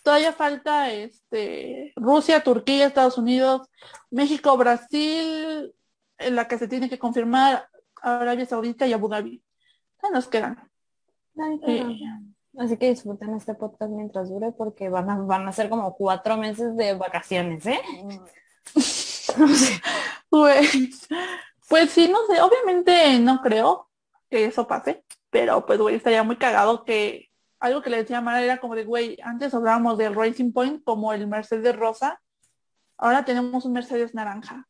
[0.03, 3.69] Todavía falta este Rusia, Turquía, Estados Unidos,
[4.11, 5.75] México, Brasil,
[6.19, 7.69] en la que se tiene que confirmar
[8.01, 9.43] Arabia Saudita y Abu Dhabi.
[10.03, 10.71] Ya nos quedan.
[11.37, 12.01] Ay,
[12.59, 16.37] Así que disfruten este podcast mientras dure, porque van a, van a ser como cuatro
[16.37, 17.81] meses de vacaciones, ¿eh?
[20.31, 21.07] Pues,
[21.69, 23.89] pues sí, no sé, obviamente no creo
[24.29, 27.29] que eso pase, pero pues güey, estaría muy cagado que
[27.61, 31.13] algo que le decía Mara era como de, güey, antes hablábamos del Racing Point como
[31.13, 32.21] el Mercedes rosa,
[32.97, 34.69] ahora tenemos un Mercedes naranja,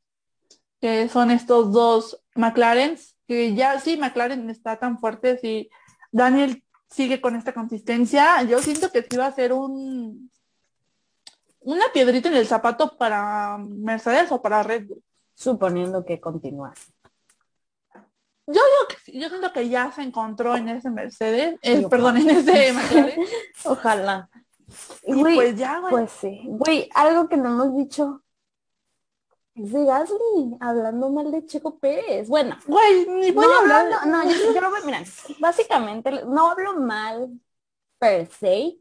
[0.80, 5.68] que son estos dos McLarens, que ya sí, McLaren está tan fuerte, si
[6.12, 10.30] Daniel sigue con esta consistencia, yo siento que sí va a ser un
[11.60, 15.02] una piedrita en el zapato para Mercedes o para Red Bull.
[15.34, 16.78] Suponiendo que continúas.
[18.50, 18.60] Yo
[19.04, 23.20] sí, yo siento que ya se encontró en ese Mercedes, eh, perdón, en ese McLaren.
[23.64, 24.30] Ojalá.
[25.06, 25.90] Y Güey, pues ya, güey.
[25.90, 26.42] Pues sí.
[26.44, 28.22] Güey, algo que no hemos dicho
[29.54, 32.28] es de Gasly, hablando mal de Checo Pérez.
[32.28, 33.90] Bueno, Güey, ni voy no, a hablar.
[33.90, 35.02] no, no, no, yo, yo mira,
[35.40, 37.28] básicamente no hablo mal
[37.98, 38.78] per se,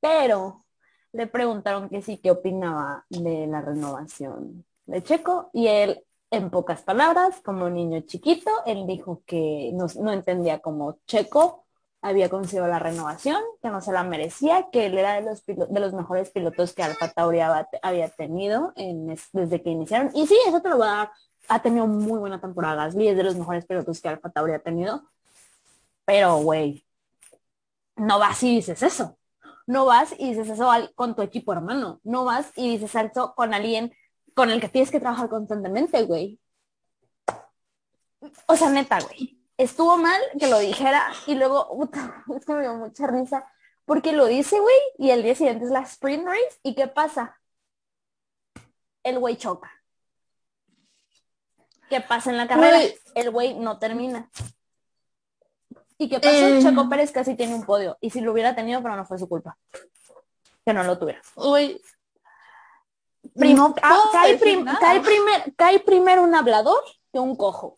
[0.00, 0.64] pero
[1.12, 6.03] le preguntaron que sí, qué opinaba de la renovación de Checo y él,
[6.36, 11.64] en pocas palabras, como niño chiquito, él dijo que no, no entendía cómo Checo
[12.02, 15.80] había conseguido la renovación, que no se la merecía, que él era de los, de
[15.80, 20.10] los mejores pilotos que Alfa Tauri había, tenido en es- desde que iniciaron.
[20.14, 21.10] Y sí, eso te lo va a dar.
[21.48, 24.58] Ha tenido muy buena temporada Gasly, es de los mejores pilotos que Alfa Tauri ha
[24.62, 25.02] tenido.
[26.04, 26.84] Pero, güey,
[27.96, 29.18] no vas y dices eso.
[29.66, 32.00] No vas y dices eso con tu equipo hermano.
[32.04, 33.92] No vas y dices eso con alguien
[34.34, 36.40] con el que tienes que trabajar constantemente, güey.
[38.46, 39.40] O sea, neta, güey.
[39.56, 43.48] Estuvo mal que lo dijera y luego, puta, es que me dio mucha risa
[43.84, 47.38] porque lo dice, güey, y el día siguiente es la sprint race y ¿qué pasa?
[49.02, 49.70] El güey choca.
[51.90, 52.80] ¿Qué pasa en la carrera?
[53.14, 54.30] El güey no termina.
[55.98, 56.48] ¿Y qué pasó?
[56.48, 56.60] Eh.
[56.62, 57.98] Checo Pérez casi tiene un podio.
[58.00, 59.56] Y si lo hubiera tenido, pero no fue su culpa.
[60.64, 61.20] Que no lo tuviera.
[61.36, 61.80] Güey,
[63.34, 64.78] Prim- No ah, cae, prim- nada.
[64.78, 66.82] cae primer- cae primero un hablador
[67.12, 67.76] que un cojo.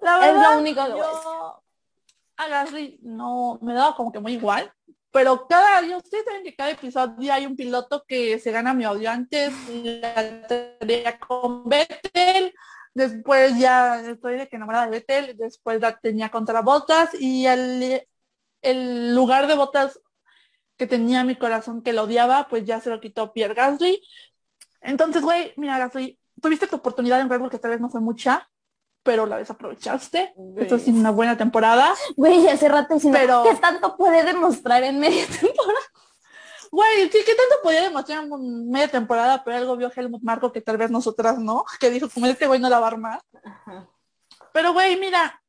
[0.00, 1.62] la Es lo verdad, único que yo
[2.38, 4.72] a Gasly no me daba como que muy igual.
[5.10, 8.84] Pero cada, yo ustedes saben que cada episodio hay un piloto que se gana mi
[8.84, 9.10] odio.
[9.10, 12.52] Antes la tenía con Vettel,
[12.92, 18.06] después ya estoy de que enamorada de Vettel, después la tenía contra Botas y el,
[18.60, 19.98] el lugar de Botas
[20.76, 24.02] que tenía mi corazón que lo odiaba, pues ya se lo quitó Pierre Gasly.
[24.80, 28.00] Entonces, güey, mira, Gasly, tuviste tu oportunidad en Red Bull que tal vez no fue
[28.00, 28.48] mucha,
[29.02, 30.34] pero la desaprovechaste.
[30.58, 31.94] Esto es una buena temporada.
[32.16, 35.80] Güey, hace rato diciendo, Pero- ¿qué tanto puede demostrar en media temporada?
[36.70, 39.42] Güey, sí, ¿qué tanto podía demostrar en media temporada?
[39.44, 42.60] Pero algo vio Helmut Marco que tal vez nosotras no, que dijo, como este güey
[42.60, 43.20] no la va a armar.
[44.52, 45.40] Pero, güey, mira,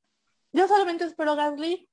[0.53, 1.89] yo solamente espero, Gasly,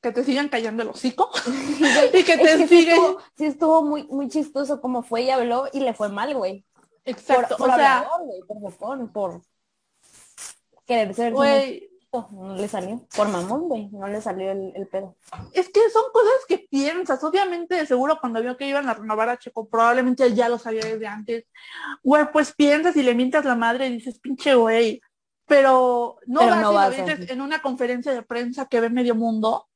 [0.00, 1.30] que te sigan callando el hocico
[2.14, 3.00] y que Es te que siguen...
[3.36, 6.64] sí estuvo muy, muy chistoso como fue y habló y le fue mal, güey.
[7.04, 9.42] Por, Exacto, por o sea, hablador, güey, por bocón, por
[10.86, 13.06] querer ser güey, no le salió.
[13.16, 15.16] Por mamón, güey, no le salió el, el pedo.
[15.52, 17.22] Es que son cosas que piensas.
[17.22, 20.82] Obviamente, de seguro cuando vio que iban a renovar a Checo, probablemente ya lo sabía
[20.82, 21.44] desde antes.
[22.02, 25.00] Güey, pues piensas y le mientas la madre y dices, pinche güey.
[25.46, 28.80] Pero no Pero vas no y vas lo dices en una conferencia de prensa que
[28.80, 29.68] ve medio mundo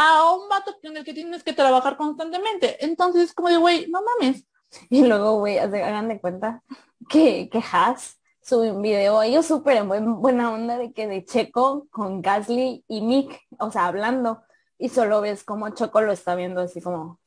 [0.00, 2.84] a un vato en el que tienes que trabajar constantemente.
[2.84, 4.44] Entonces es como de, güey, no mames.
[4.90, 6.62] Y luego, güey, hagan de cuenta
[7.08, 11.24] que, que Haas sube un video, ellos súper en buen- buena onda de que de
[11.24, 14.42] Checo con Gasly y Mick, o sea, hablando,
[14.78, 17.18] y solo ves como Checo lo está viendo así como...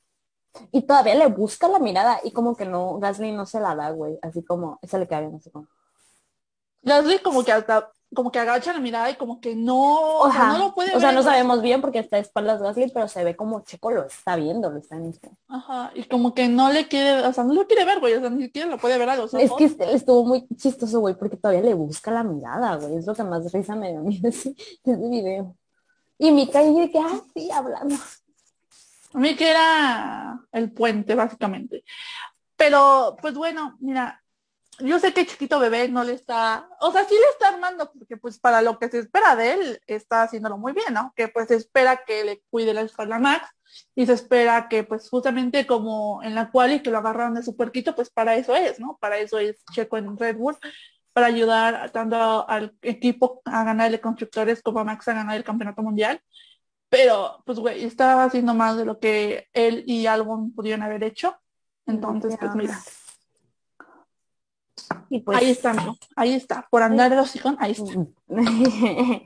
[0.72, 3.92] Y todavía le busca la mirada y como que no, Gasly no se la da,
[3.92, 5.68] güey, así como, esa le queda bien, así como...
[6.84, 10.42] Gasly como que hasta, como que agacha la mirada y como que no, o sea,
[10.42, 10.54] Ajá.
[10.54, 13.24] no lo puede o sea, no sabemos bien porque está de espaldas Gasly, pero se
[13.24, 15.18] ve como Checo lo está viendo, lo está viendo.
[15.48, 18.20] Ajá, y como que no le quiere, o sea, no lo quiere ver, güey, o
[18.20, 19.62] sea, ni siquiera lo puede ver a los ojos.
[19.62, 22.98] Es que estuvo muy chistoso, güey, porque todavía le busca la mirada, güey.
[22.98, 25.56] Es lo que más risa me dio a mí de ese, ese video.
[26.18, 27.96] Y mi calle de que, ah, sí, hablando.
[29.14, 31.84] A mí que era el puente, básicamente.
[32.56, 34.21] Pero, pues bueno, mira,
[34.84, 38.18] yo sé que chiquito bebé no le está, o sea, sí le está armando, porque
[38.18, 41.14] pues para lo que se espera de él, está haciéndolo muy bien, ¿no?
[41.16, 43.48] Que pues se espera que le cuide la espalda Max
[43.96, 47.44] y se espera que pues justamente como en la cual y que lo agarraron de
[47.44, 48.98] su puerquito, pues para eso es, ¿no?
[49.00, 50.58] Para eso es Checo en Red Bull,
[51.14, 55.44] para ayudar tanto al equipo a ganar el constructores como a Max a ganar el
[55.44, 56.22] campeonato mundial.
[56.90, 61.38] Pero, pues, güey, estaba haciendo más de lo que él y Albon pudieron haber hecho.
[61.86, 62.78] Entonces, pues mira,
[65.10, 65.98] Y pues, ahí está, amigo.
[66.16, 66.68] Ahí está.
[66.70, 67.94] Por andar de hocicón, ahí está.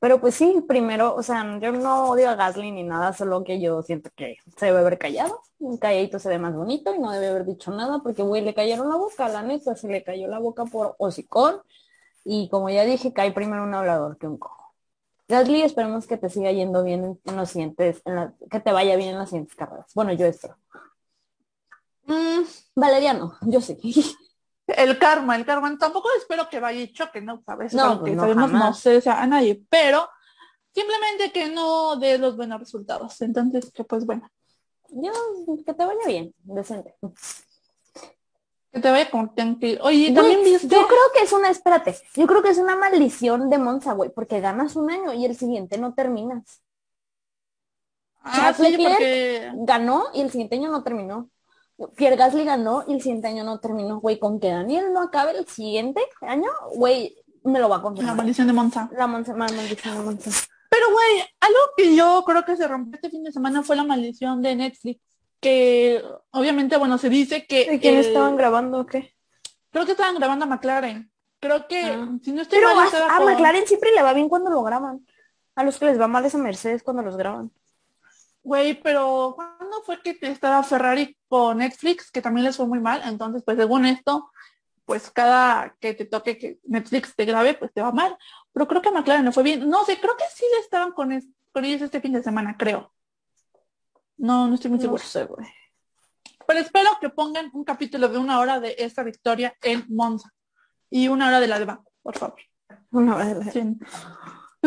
[0.00, 3.58] Pero pues sí, primero, o sea, yo no odio a Gasly ni nada, solo que
[3.58, 5.40] yo siento que se debe haber callado.
[5.58, 8.52] Un calladito se ve más bonito y no debe haber dicho nada porque, güey, le
[8.52, 11.62] cayeron la boca, la neta, se le cayó la boca por hocicón.
[12.22, 14.74] Y como ya dije, cae primero un hablador que un cojo.
[15.26, 18.96] Gasly, esperemos que te siga yendo bien en, los siguientes, en la- que te vaya
[18.96, 19.86] bien en las siguientes carreras.
[19.94, 20.56] Bueno, yo espero.
[22.06, 22.42] Mm,
[22.76, 23.78] Valeriano, yo sí.
[24.66, 25.76] el karma, el karma.
[25.78, 27.42] Tampoco espero que vaya y choque, ¿no?
[27.44, 28.78] Sabes, No, pues no, sabemos no jamás.
[28.78, 30.08] se desea a nadie, pero
[30.74, 33.20] simplemente que no dé los buenos resultados.
[33.22, 34.28] Entonces, que pues bueno,
[34.90, 35.12] Yo,
[35.64, 36.94] que te vaya bien, decente.
[38.72, 39.78] que te vaya como que.
[39.82, 40.68] Oye, también viste.
[40.68, 44.10] Yo creo que es una, espérate, yo creo que es una maldición de Monza, güey,
[44.10, 46.60] porque ganas un año y el siguiente no terminas.
[48.26, 51.28] Ah, Charles sí, Leclerc porque Ganó y el siguiente año no terminó.
[51.96, 55.36] Pierre Gasly ganó y el siguiente año no terminó, güey, con que Daniel no acabe
[55.36, 58.16] el siguiente año, güey, me lo va a la confirmar.
[58.16, 58.88] maldición de Monza.
[58.96, 60.30] La Monza, la maldición de Monza.
[60.70, 63.84] Pero, güey, algo que yo creo que se rompió este fin de semana fue la
[63.84, 65.00] maldición de Netflix.
[65.40, 67.70] Que obviamente, bueno, se dice que.
[67.70, 69.14] ¿De quién el- estaban grabando o qué?
[69.70, 71.10] Creo que estaban grabando a McLaren.
[71.38, 72.08] Creo que, Ah.
[72.22, 74.50] si no estoy Pero mal, a, estaba a con- McLaren siempre le va bien cuando
[74.50, 75.06] lo graban.
[75.54, 77.52] A los que les va mal es a Mercedes cuando los graban.
[78.42, 82.10] Güey, pero ¿cuándo fue que estaba Ferrari con Netflix?
[82.10, 83.02] Que también les fue muy mal.
[83.06, 84.30] Entonces, pues según esto,
[84.84, 88.16] pues cada que te toque que Netflix te grabe, pues te va mal.
[88.52, 89.68] Pero creo que a McLaren no fue bien.
[89.68, 92.56] No sé, creo que sí le estaban con, es- con ellos este fin de semana,
[92.58, 92.92] creo.
[94.16, 95.48] No, no estoy muy No güey.
[96.46, 100.30] Pero espero que pongan un capítulo de una hora de esta victoria en Monza.
[100.90, 102.40] Y una hora de la de Baku, por favor.
[102.90, 103.52] Una vez.
[103.52, 103.62] Sí.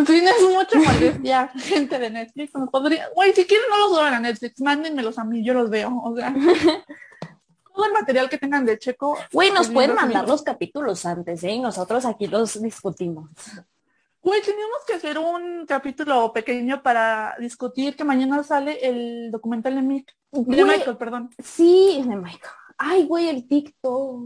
[0.05, 2.53] Tienes mucha molestia, gente de Netflix.
[2.53, 5.69] No podría, güey, si quieren no los suban a Netflix, mándenmelos a mí, yo los
[5.69, 6.01] veo.
[6.03, 6.33] O sea,
[7.73, 9.17] todo el material que tengan de Checo.
[9.31, 11.51] Güey, nos pues, pueden mandar los capítulos antes, ¿eh?
[11.51, 13.29] Y nosotros aquí los discutimos.
[14.21, 19.81] Güey, teníamos que hacer un capítulo pequeño para discutir que mañana sale el documental de
[19.81, 20.15] Mick.
[20.31, 21.29] De Güey, Michael, perdón.
[21.41, 22.53] Sí, de Michael.
[22.77, 24.21] Ay, güey, el TikTok.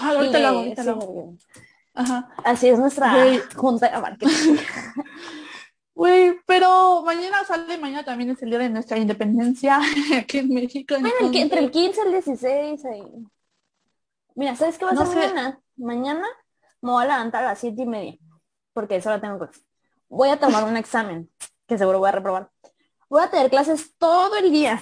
[0.00, 1.36] Ah, ahorita lo hago, ahorita sí, lo hago.
[1.98, 2.28] Ajá.
[2.44, 3.12] Así es nuestra
[3.56, 4.56] junta de marketing.
[5.94, 9.80] Güey, pero mañana sale, mañana también es el día de nuestra independencia
[10.16, 10.94] aquí en México.
[11.00, 12.84] Bueno, el entre el entonces- 15 y el 16.
[12.84, 13.02] ahí.
[14.36, 15.60] Mira, ¿sabes qué va a No ser mañana?
[15.76, 16.24] Mañana
[16.80, 18.16] me voy a levantar a las 7 y media.
[18.72, 19.60] Porque eso la tengo clase.
[20.08, 21.28] Voy a tomar un examen,
[21.66, 22.48] que seguro voy a reprobar.
[23.10, 24.80] Voy a tener clases todo el día.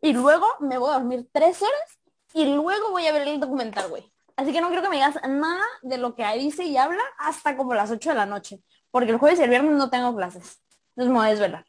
[0.00, 2.00] Y luego me voy a dormir tres horas
[2.32, 4.10] y luego voy a ver el documental, güey.
[4.42, 7.02] Así que no quiero que me digas nada de lo que ahí dice y habla
[7.16, 8.60] hasta como las 8 de la noche.
[8.90, 10.60] Porque el jueves y el viernes no tengo clases.
[10.90, 11.64] Entonces me voy a desvelar.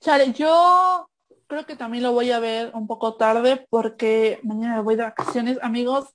[0.00, 1.10] Chale, yo
[1.46, 5.02] creo que también lo voy a ver un poco tarde porque mañana me voy de
[5.02, 6.08] vacaciones, amigos.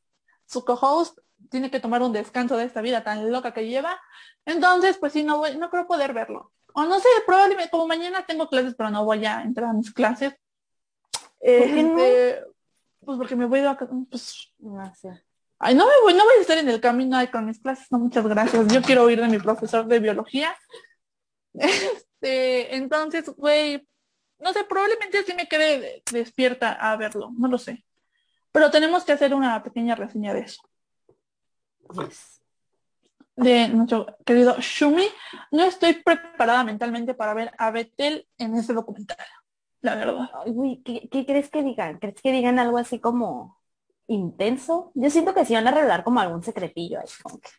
[0.48, 1.20] Su co-host
[1.52, 4.02] tiene que tomar un descanso de esta vida tan loca que lleva.
[4.46, 6.54] Entonces, pues sí, no voy, no creo poder verlo.
[6.74, 9.94] O no sé, probablemente como mañana tengo clases, pero no voy a entrar a mis
[9.94, 10.34] clases.
[11.84, 12.51] no?
[13.04, 14.08] Pues porque me voy de vacaciones.
[14.10, 14.47] Pues.
[15.60, 17.99] Ay, no me voy, no voy a estar en el camino con mis clases, no,
[17.99, 18.68] muchas gracias.
[18.68, 20.56] Yo quiero oír de mi profesor de biología.
[22.22, 23.86] Este, entonces, güey,
[24.38, 27.84] no sé, probablemente sí me quede despierta a verlo, no lo sé.
[28.52, 30.62] Pero tenemos que hacer una pequeña reseña de eso.
[33.36, 35.08] De nuestro querido Shumi.
[35.52, 39.18] No estoy preparada mentalmente para ver a Betel en ese documental,
[39.82, 40.30] la verdad.
[40.48, 42.00] Güey, ¿qué, qué crees que digan?
[42.00, 43.60] ¿Crees que digan algo así como
[44.08, 44.92] intenso?
[44.96, 47.50] Yo siento que sí van a revelar como algún secretillo ahí, como que-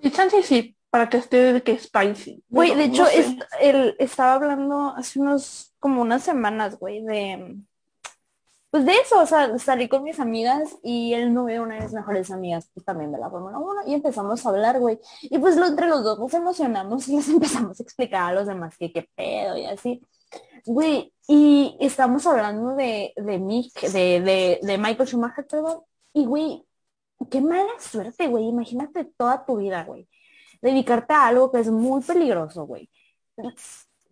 [0.00, 2.44] Sí, chance sí, para que esté de que spicy.
[2.48, 3.38] Güey, de no hecho, sé.
[3.60, 7.56] él estaba hablando hace unos, como unas semanas, güey, de,
[8.70, 11.80] pues de eso, o sea, salí con mis amigas y el novio de una de
[11.82, 15.38] mis mejores amigas, pues también de la Fórmula 1, y empezamos a hablar, güey, y
[15.38, 18.76] pues lo, entre los dos nos emocionamos y les empezamos a explicar a los demás
[18.78, 20.00] que qué pedo y así.
[20.66, 25.82] Güey, y estamos hablando de, de Mick, de, de, de Michael Schumacher, perdón,
[26.12, 26.64] y güey,
[27.30, 30.08] qué mala suerte, güey, imagínate toda tu vida, güey
[30.60, 32.90] dedicarte a algo que es muy peligroso, güey.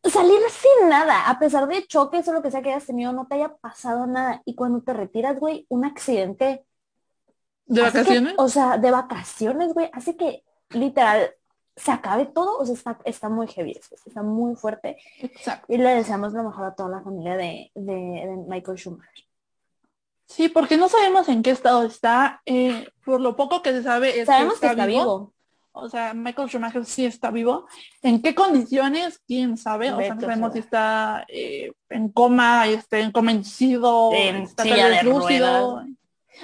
[0.04, 3.26] Salir sin nada, a pesar de choques o lo que sea que hayas tenido, no
[3.26, 4.42] te haya pasado nada.
[4.44, 6.64] Y cuando te retiras, güey, un accidente.
[7.66, 8.34] ¿De que- vacaciones?
[8.38, 11.30] o sea, de vacaciones, güey, hace que literal
[11.76, 12.58] se acabe todo.
[12.58, 14.96] O sea, está, está muy heavy, está muy fuerte.
[15.20, 15.66] Exacto.
[15.72, 19.24] Y le deseamos lo mejor a toda la familia de, de, de Michael Schumacher.
[20.28, 22.42] Sí, porque no sabemos en qué estado está.
[22.46, 25.32] eh, por lo poco que se sabe es Sabemos que que está vivo.
[25.78, 27.66] O sea, Michael Schumacher sí está vivo.
[28.02, 29.20] ¿En qué condiciones?
[29.26, 29.92] ¿Quién sabe?
[29.92, 34.72] O sea, no sabemos si está eh, en coma, este, en convencido, En está tal
[34.72, 35.74] vez lúcido.
[35.76, 35.88] ruedas.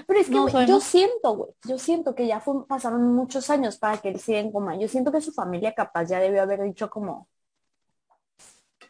[0.07, 3.79] Pero es que No yo siento, güey, yo siento que ya fue- pasaron muchos años
[3.79, 4.77] para que él siga en coma.
[4.77, 7.29] Yo siento que su familia capaz ya debió haber dicho como,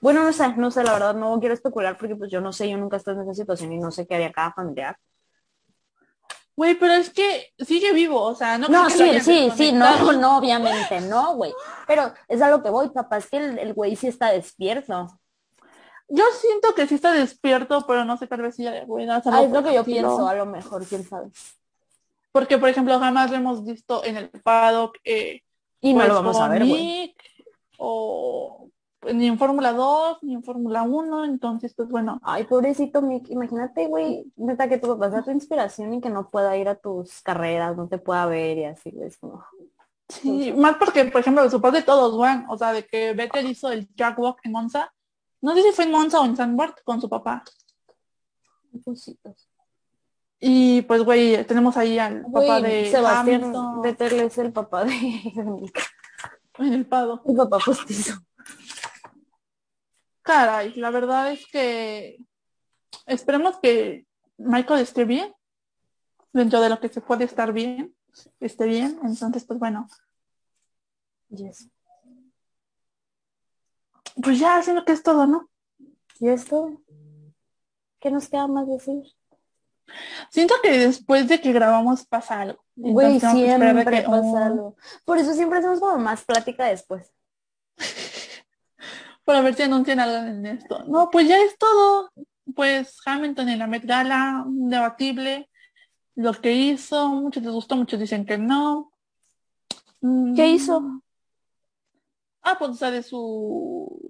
[0.00, 2.68] bueno, no sé, no sé, la verdad no quiero especular porque pues yo no sé,
[2.68, 4.96] yo nunca estoy en esa situación y no sé qué haría cada familiar.
[6.55, 10.36] Güey, pero es que sigue vivo, o sea, no No, sí, sí, sí, no, no,
[10.38, 11.55] obviamente, no, güey.
[11.86, 15.09] Pero es a lo que voy, papá, es que el el güey sí está despierto.
[16.09, 19.42] Yo siento que sí está despierto, pero no sé, tal vez silla de algo Ah,
[19.42, 21.30] es lo que yo pienso, a lo mejor, quién sabe.
[22.32, 24.96] Porque, por ejemplo, jamás lo hemos visto en el paddock.
[25.05, 25.42] eh,
[25.80, 27.14] Y no pues, lo vamos a ver, güey.
[27.78, 28.68] O
[29.03, 32.20] pues, ni en Fórmula 2, ni en Fórmula 1, entonces, pues bueno.
[32.22, 36.30] Ay, pobrecito Mick, imagínate, güey, neta que tu papá sea tu inspiración y que no
[36.30, 39.44] pueda ir a tus carreras, no te pueda ver y así, güey, es como,
[40.09, 43.50] Sí, más porque, por ejemplo, los papás de todos, van, o sea, de que Vettel
[43.50, 44.92] hizo el track walk en Monza.
[45.43, 47.45] No sé si fue en Monza o en San Bart con su papá.
[48.84, 49.49] cositas.
[50.40, 54.93] Y pues, güey, tenemos ahí al papá de Sebastián Hamilton Vettel es el papá de
[56.59, 57.28] en el paddock.
[57.28, 58.14] el papá postizo.
[60.22, 62.18] Caray, la verdad es que
[63.07, 64.07] esperemos que
[64.38, 65.34] Michael esté bien,
[66.32, 67.95] dentro de lo que se puede estar bien,
[68.40, 68.99] esté bien.
[69.05, 69.88] Entonces, pues bueno,
[71.32, 71.68] Yes.
[74.20, 75.48] Pues ya haciendo que es todo, ¿no?
[76.20, 76.80] ¿Y esto?
[78.00, 79.02] ¿Qué nos queda más decir?
[80.30, 82.64] Siento que después de que grabamos pasa algo.
[82.74, 84.76] Güey, siempre que, pasa oh, algo.
[85.04, 87.12] Por eso siempre hacemos como más plática después.
[89.24, 90.84] para ver si anuncian algo en esto.
[90.84, 92.10] No, pues ya es todo.
[92.54, 95.48] Pues Hamilton en la Met Gala, debatible.
[96.14, 98.92] Lo que hizo, muchos les gustó, muchos dicen que no.
[100.34, 101.01] ¿Qué hizo?
[102.43, 104.01] Ah, pues o sea, de su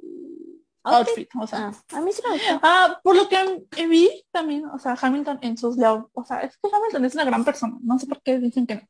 [0.84, 1.28] Outfit.
[1.40, 1.68] o sea.
[1.92, 2.60] Ah, a mí sí me gustó.
[2.62, 6.56] Ah, por lo que vi también, o sea, Hamilton en sus leo- o sea, es
[6.56, 8.82] que Hamilton es una gran persona, no sé por qué dicen que no.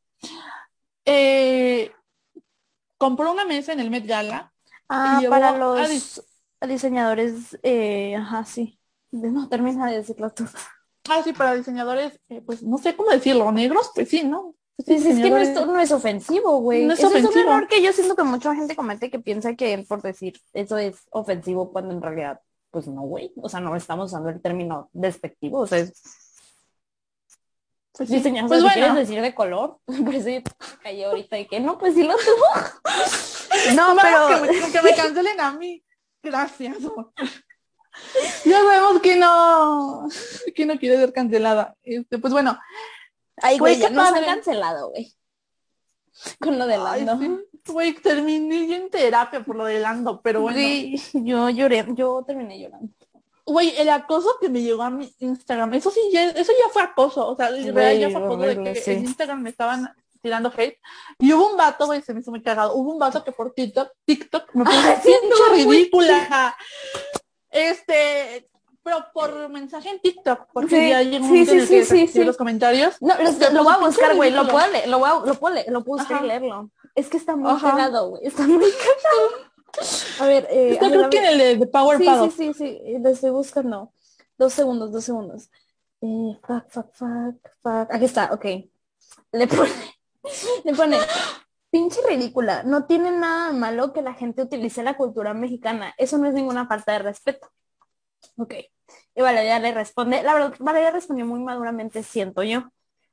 [1.04, 1.90] Eh,
[2.98, 4.52] compró una mesa en el Met Gala
[4.88, 6.22] Ah, para a los dis-
[6.66, 8.78] diseñadores, eh, ajá, sí.
[9.10, 10.44] No, termina de decirlo tú.
[11.10, 14.54] Ah, sí, para diseñadores, eh, pues no sé cómo decirlo, negros, pues sí, ¿no?
[14.76, 16.84] Pues, es que no es, no es ofensivo, güey.
[16.84, 19.54] No es Eso es un error que yo siento que mucha gente comete que piensa
[19.54, 23.32] que por decir eso es ofensivo cuando en realidad, pues no, güey.
[23.36, 25.60] O sea, no estamos usando el término despectivo.
[25.60, 25.92] O sea, es
[27.92, 28.20] pues sí.
[28.20, 30.40] Pues si bueno, quieres decir de color, por eso yo
[30.82, 32.72] callé ahorita y que no, pues sí lo tuvo.
[33.76, 35.84] no, pero que, me, que me cancelen a mí.
[36.22, 36.78] Gracias.
[38.44, 40.08] ya sabemos que no,
[40.54, 41.76] que no quiere ser cancelada.
[41.82, 42.58] Este, pues bueno,
[43.42, 45.12] ay, güey, ya nos han cancelado, güey.
[46.40, 47.18] Con lo de Lando.
[47.18, 50.58] sí, güey, terminé yo en terapia por lo de Lando, pero bueno.
[50.58, 52.92] Sí, yo lloré, yo terminé llorando.
[53.44, 56.82] Güey, el acoso que me llegó a mi Instagram, eso sí, ya, eso ya fue
[56.82, 58.92] acoso, o sea, en real ya fue acoso de que sí.
[58.92, 60.78] en Instagram me estaban tirando hate.
[61.18, 63.52] Y hubo un vato, güey, se me hizo muy cagado, hubo un vato que por
[63.52, 65.12] TikTok, TikTok me puso Ah, sí,
[65.52, 66.56] ridícula.
[67.50, 68.48] Este,
[68.82, 72.24] pero por mensaje en TikTok, porque Sí, ya llegó un sí, momento en el que
[72.24, 72.96] los comentarios.
[73.00, 75.70] No, lo, voy a buscar, güey, lo puedo leer, lo voy a, lo puedo leer,
[75.70, 76.70] lo puedo buscar y leerlo.
[76.94, 79.52] Es que está muy cagado, güey, está muy cagado.
[80.20, 82.30] A ver, eh, Está a ver, creo a que en el de, Power Sí, Paddle.
[82.30, 83.92] sí, sí, sí, lo estoy buscando.
[84.36, 85.50] Dos segundos, dos segundos.
[86.02, 87.90] Eh, fuck, fuck, fuck, fuck.
[87.90, 88.44] Aquí está, ok.
[89.32, 89.70] Le pone,
[90.64, 90.98] le pone,
[91.70, 92.64] pinche ridícula.
[92.64, 95.94] No tiene nada malo que la gente utilice la cultura mexicana.
[95.96, 97.48] Eso no es ninguna falta de respeto.
[98.36, 98.54] Ok.
[99.14, 102.64] Y Valeria le responde, la verdad, Valeria respondió muy maduramente, siento yo.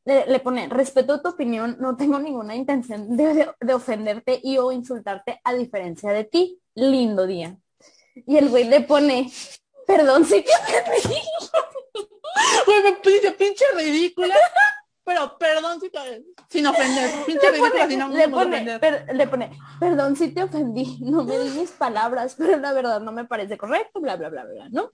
[0.06, 4.58] Le, le pone, respeto tu opinión, no tengo ninguna intención de, de- de ofenderte y
[4.58, 6.60] o insultarte a diferencia de ti.
[6.76, 7.58] Lindo día.
[8.16, 9.32] Y el güey le pone,
[9.86, 11.20] perdón si te ofendí.
[12.66, 14.36] Güey, me dice pinche ridícula.
[15.10, 17.10] Pero perdón si te- sin ofender.
[17.26, 17.48] Pinche
[18.16, 22.36] Le pone, le per- le pone, perdón si te ofendí, no me di mis palabras,
[22.38, 24.92] pero la verdad no me parece correcto, bla, bla, bla, bla, ¿no?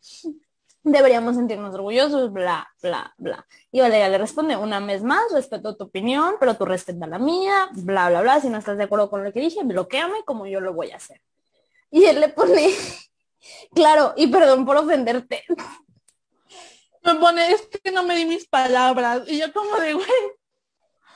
[0.83, 3.45] Deberíamos sentirnos orgullosos, bla, bla, bla.
[3.73, 7.67] Y Valeria le responde, una vez más, respeto tu opinión, pero tú respeta la mía,
[7.73, 8.39] bla, bla, bla.
[8.39, 10.95] Si no estás de acuerdo con lo que dije, bloqueame como yo lo voy a
[10.95, 11.19] hacer.
[11.91, 12.69] Y él le pone,
[13.75, 15.43] claro, y perdón por ofenderte.
[17.05, 19.23] Me pone, es que no me di mis palabras.
[19.27, 20.07] Y yo como de, güey,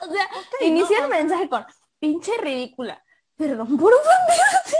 [0.00, 0.28] O sea,
[0.60, 1.66] inicia no, el mensaje con,
[1.98, 3.02] pinche ridícula,
[3.36, 4.76] perdón por ofenderte.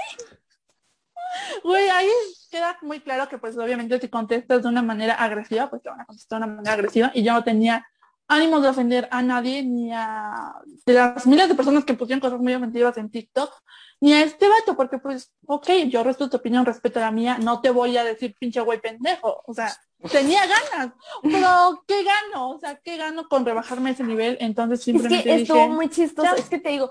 [1.65, 2.09] güey, ahí
[2.51, 6.01] queda muy claro que pues obviamente si contestas de una manera agresiva, pues te van
[6.01, 7.11] a contestar de una manera agresiva.
[7.15, 7.87] Y yo no tenía
[8.29, 10.55] ánimos de ofender a nadie, ni a
[10.87, 13.53] de las miles de personas que pusieron cosas muy ofensivas en TikTok,
[14.01, 17.61] ni a este vato, porque pues, ok, yo respeto tu opinión, respeto la mía, no
[17.61, 19.43] te voy a decir pinche güey pendejo.
[19.47, 19.77] O sea,
[20.11, 22.51] tenía ganas, pero ¿qué gano?
[22.51, 24.39] O sea, ¿qué gano con rebajarme ese nivel?
[24.41, 26.35] Entonces Es simplemente que estuvo dije, muy chistoso.
[26.35, 26.91] Es que te digo,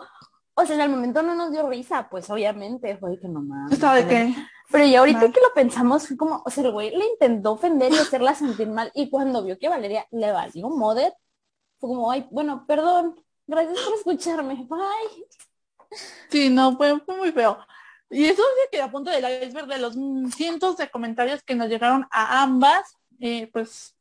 [0.54, 3.72] o sea, en el momento no nos dio risa, pues obviamente fue que no mames.
[3.74, 4.36] ¿estaba de qué?
[4.72, 7.92] Pero ya ahorita que lo pensamos, fue como, o sea, el güey le intentó ofender
[7.92, 8.92] y hacerla sentir mal.
[8.94, 11.12] Y cuando vio que Valeria le valió moder,
[11.80, 13.16] fue como, ay, bueno, perdón,
[13.48, 15.49] gracias por escucharme, bye.
[16.30, 17.58] Sí, no, fue, fue muy feo.
[18.10, 19.96] Y eso sí que a punto del iceberg de los
[20.36, 23.96] cientos de comentarios que nos llegaron a ambas, eh, pues,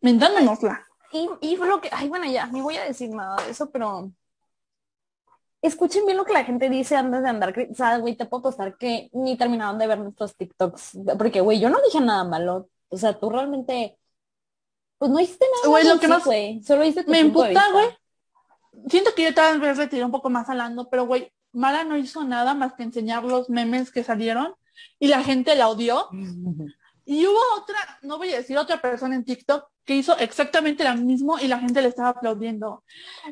[0.00, 0.86] mentándonosla.
[1.12, 3.70] Y, y fue lo que, ay, bueno, ya, ni voy a decir nada de eso,
[3.70, 4.10] pero
[5.62, 8.24] escuchen bien lo que la gente dice antes de andar, cri- o sea, güey, te
[8.24, 12.24] puedo apostar que ni terminaron de ver nuestros TikToks, porque, güey, yo no dije nada
[12.24, 13.98] malo, o sea, tú realmente,
[14.98, 17.70] pues no hiciste nada Güey, lo que sí, más güey, solo hice tu Me vista.
[17.72, 17.88] güey.
[18.88, 22.24] Siento que yo tal vez retiré un poco más hablando, pero güey, Mara no hizo
[22.24, 24.54] nada más que enseñar los memes que salieron
[24.98, 26.08] y la gente la odió.
[27.04, 30.94] Y hubo otra, no voy a decir otra persona en TikTok que hizo exactamente lo
[30.94, 32.84] mismo y la gente le estaba aplaudiendo.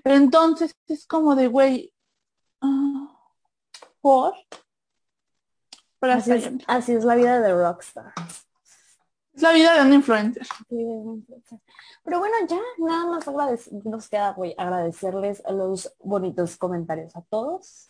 [0.05, 1.93] Entonces es como de, güey,
[2.61, 3.17] ah,
[4.01, 4.35] ¿por?
[6.01, 8.13] Pero Así es, así es la vida de Rockstar.
[9.39, 10.45] Es la vida de un influencer.
[10.69, 13.25] Pero bueno, ya nada más
[13.85, 17.89] nos queda, güey, agradecerles los bonitos comentarios a todos.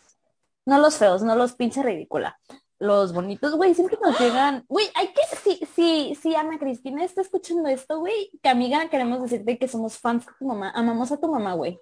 [0.67, 2.39] No los feos, no los pinche ridícula.
[2.77, 4.63] Los bonitos, güey, siempre nos llegan.
[4.69, 9.19] Güey, hay que, si, si, si Ana Cristina está escuchando esto, güey, que amiga, queremos
[9.23, 11.79] decirte que somos fans de tu mamá, amamos a tu mamá, güey.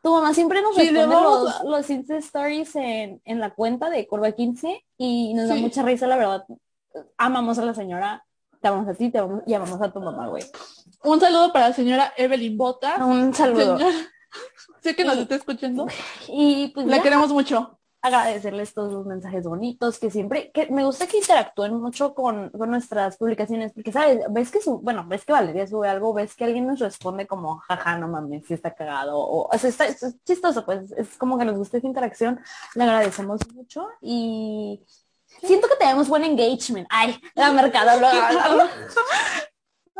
[0.00, 4.06] Tu mamá siempre nos Sí, responde los, los Insta Stories en, en la cuenta de
[4.06, 5.60] Curva 15 y nos da Sí.
[5.60, 6.46] mucha risa, la verdad.
[7.16, 8.24] Amamos a la señora,
[8.60, 10.44] te amamos a ti, te amamos, y amamos a tu mamá, güey.
[11.04, 13.00] Un saludo para la señora Evelyn Botas.
[13.00, 13.78] Un saludo.
[13.78, 13.96] Señora,
[14.82, 15.86] sé que nos está escuchando.
[16.28, 17.78] Y pues La ya, queremos mucho.
[18.00, 22.70] agradecerles todos los mensajes bonitos que siempre, que me gusta que interactúen mucho con, con
[22.70, 26.44] nuestras publicaciones, porque sabes, ves que su, bueno, ves que Valeria sube algo, ves que
[26.44, 30.16] alguien nos responde como, jaja, no mames, si está cagado, o, o sea, está, es
[30.24, 32.40] chistoso, pues es como que nos gusta esa interacción,
[32.76, 34.80] le agradecemos mucho y
[35.46, 36.86] siento que tenemos buen engagement.
[36.90, 38.30] Ay, la mercadóloga.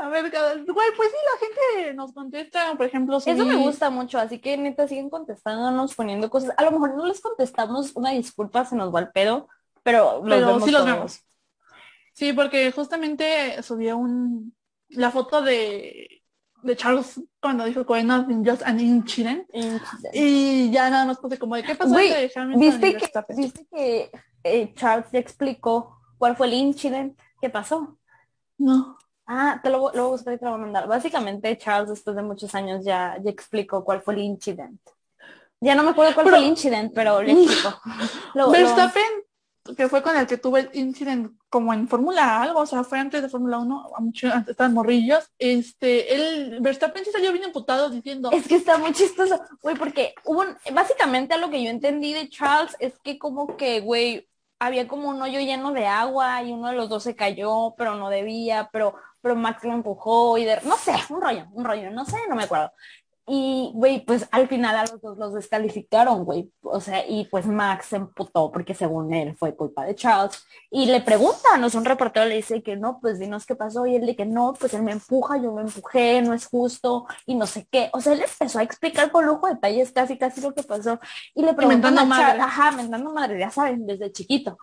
[0.00, 1.38] A ver, cada- güey, pues sí, la
[1.80, 6.30] gente nos contesta, por ejemplo, Eso me gusta mucho, así que neta siguen contestándonos, poniendo
[6.30, 6.54] cosas.
[6.56, 9.48] A lo mejor no les contestamos, una disculpa, se nos va el pedo,
[9.82, 10.94] pero los Pero vemos sí los todos.
[10.94, 11.20] vemos.
[12.12, 14.54] Sí, porque justamente subió un
[14.90, 16.22] la foto de,
[16.62, 19.48] de Charles cuando dijo que no just an incident.
[20.12, 23.66] Y ya nada más puse como de qué pasó Hamilton ¿Viste y que, Verstappen?" viste
[23.70, 24.10] que
[24.44, 27.96] eh, Charles ya explicó cuál fue el incident que pasó?
[28.58, 28.96] No.
[29.26, 30.88] Ah, te lo, lo voy a buscar y te lo voy a mandar.
[30.88, 34.80] Básicamente Charles después de muchos años ya, ya explicó cuál fue el incident.
[35.60, 37.34] Ya no me acuerdo cuál Pero- fue el incident, pero le
[38.34, 39.02] lo- Verstappen,
[39.76, 42.98] que fue con el que tuve el incident como en Fórmula algo, o sea, fue
[42.98, 47.44] antes de Fórmula 1, a mucho- antes estaban morrillos, este, el Verstappen sí salió bien
[47.44, 51.62] emputado diciendo, Es que está muy chistoso, güey, porque hubo, un- básicamente a lo que
[51.62, 54.28] yo entendí de Charles es que como que, güey,
[54.60, 57.94] había como un hoyo lleno de agua y uno de los dos se cayó, pero
[57.94, 61.90] no debía, pero pero Max lo empujó y de, no sé, un rollo, un rollo,
[61.90, 62.70] no sé, no me acuerdo.
[63.30, 66.50] Y, güey, pues al final a los dos los descalificaron, güey.
[66.62, 70.46] O sea, y pues Max se emputó porque según él fue culpa de Charles.
[70.70, 73.86] Y le preguntan, o sea, un reportero le dice que no, pues dinos qué pasó.
[73.86, 77.06] Y él de que no, pues él me empuja, yo me empujé, no es justo
[77.26, 77.90] y no sé qué.
[77.92, 80.98] O sea, él empezó a explicar con lujo de detalles casi, casi lo que pasó.
[81.34, 82.40] Y le preguntan a madre.
[82.40, 84.58] ajá, mentando madre, ya saben, desde chiquito.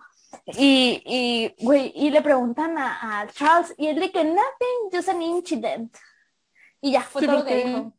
[0.46, 5.08] Y, y, güey, y le preguntan a, a, Charles y él de que nothing, just
[5.08, 5.96] an incident.
[6.80, 7.92] Y ya fue todo lo que dijo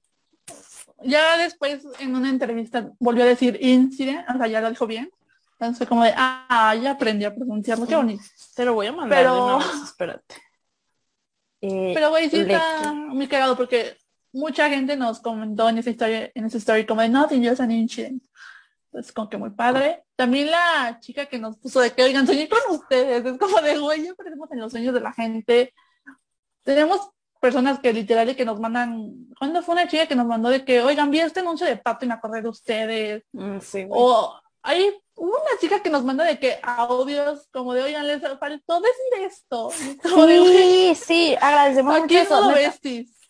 [1.03, 5.09] ya después en una entrevista volvió a decir incident, o sea, ya lo dijo bien.
[5.53, 8.23] Entonces como de, ah, ya aprendí a pronunciarlo, qué bonito.
[8.55, 9.59] Te lo voy a mandar pero...
[9.83, 10.35] espérate.
[11.59, 13.97] Eh, pero güey, sí está muy cagado porque
[14.31, 17.71] mucha gente nos comentó en esa historia, en esa story como de nothing, just an
[17.71, 18.23] incident.
[18.93, 20.03] Es como que muy padre.
[20.15, 23.25] También la chica que nos puso de que, oigan, soñé con ustedes.
[23.25, 25.73] Es como de, güey, ya perdemos en los sueños de la gente.
[26.63, 27.09] Tenemos
[27.47, 30.81] personas que literal que nos mandan, cuando fue una chica que nos mandó de que,
[30.81, 33.23] oigan, vi este anuncio de pato y me acordé de ustedes.
[33.31, 33.59] Mm,
[33.89, 34.33] o
[34.63, 39.25] hay una chica que nos manda de que audios como de, oigan, les faltó decir
[39.25, 39.71] esto.
[39.71, 42.41] sí, sí, agradecemos mucho eso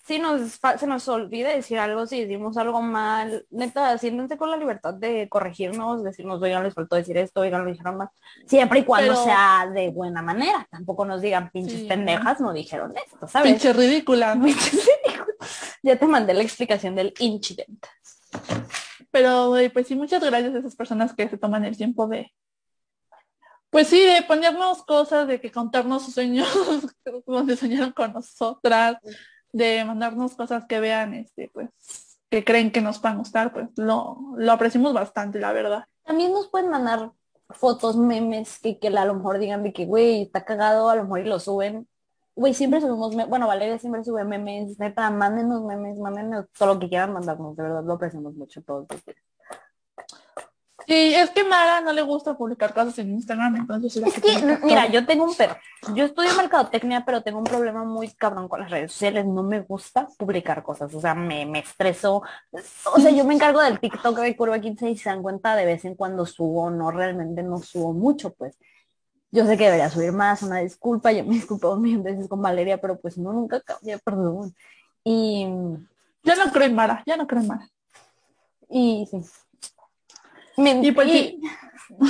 [0.08, 4.56] si nos, se nos olvida decir algo, si decimos algo mal, neta, siéntense con la
[4.56, 8.10] libertad de corregirnos, decirnos, oigan, les faltó decir esto, oigan, lo dijeron mal,
[8.46, 13.28] siempre y cuando sea de buena manera, tampoco nos digan pinches pendejas, no dijeron esto,
[13.28, 13.52] ¿sabes?
[13.52, 14.40] Pinche ridícula.
[15.84, 17.90] Ya te mandé la explicación del incidente.
[19.12, 22.34] Pero, pues sí, muchas gracias a esas personas que se toman el tiempo de,
[23.70, 26.48] pues sí, de ponernos cosas, de que contarnos sus sueños,
[27.26, 28.98] donde soñaron con nosotras,
[29.58, 31.70] de mandarnos cosas que vean, este, pues,
[32.30, 35.86] que creen que nos van a gustar, pues lo, lo apreciamos bastante, la verdad.
[36.04, 37.12] También nos pueden mandar
[37.50, 41.04] fotos, memes, que, que a lo mejor digan de que, güey, está cagado, a lo
[41.04, 41.88] mejor y lo suben.
[42.36, 46.90] Güey, siempre subimos, bueno, Valeria siempre sube memes, neta, mándenos memes, mándenos todo lo que
[46.90, 49.18] quieran mandarnos, de verdad, lo apreciamos mucho todos días.
[50.88, 53.98] Sí, es que Mara no le gusta publicar cosas en Instagram, entonces...
[53.98, 55.58] Es que, mira, yo tengo un perro.
[55.94, 59.26] Yo estudio mercadotecnia, pero tengo un problema muy cabrón con las redes sociales.
[59.26, 62.22] No me gusta publicar cosas, o sea, me, me estreso.
[62.86, 65.66] O sea, yo me encargo del TikTok de Curva 15 y se dan cuenta de
[65.66, 68.58] vez en cuando subo, no, realmente no subo mucho, pues.
[69.30, 72.80] Yo sé que debería subir más, una disculpa, yo me disculpo mil veces con Valeria,
[72.80, 74.56] pero pues no, nunca cambia, perdón.
[75.04, 75.48] Y...
[76.24, 77.70] Ya no creo en Mara, ya no creo en Mara.
[78.70, 79.22] Y sí,
[80.58, 81.42] y pues sí.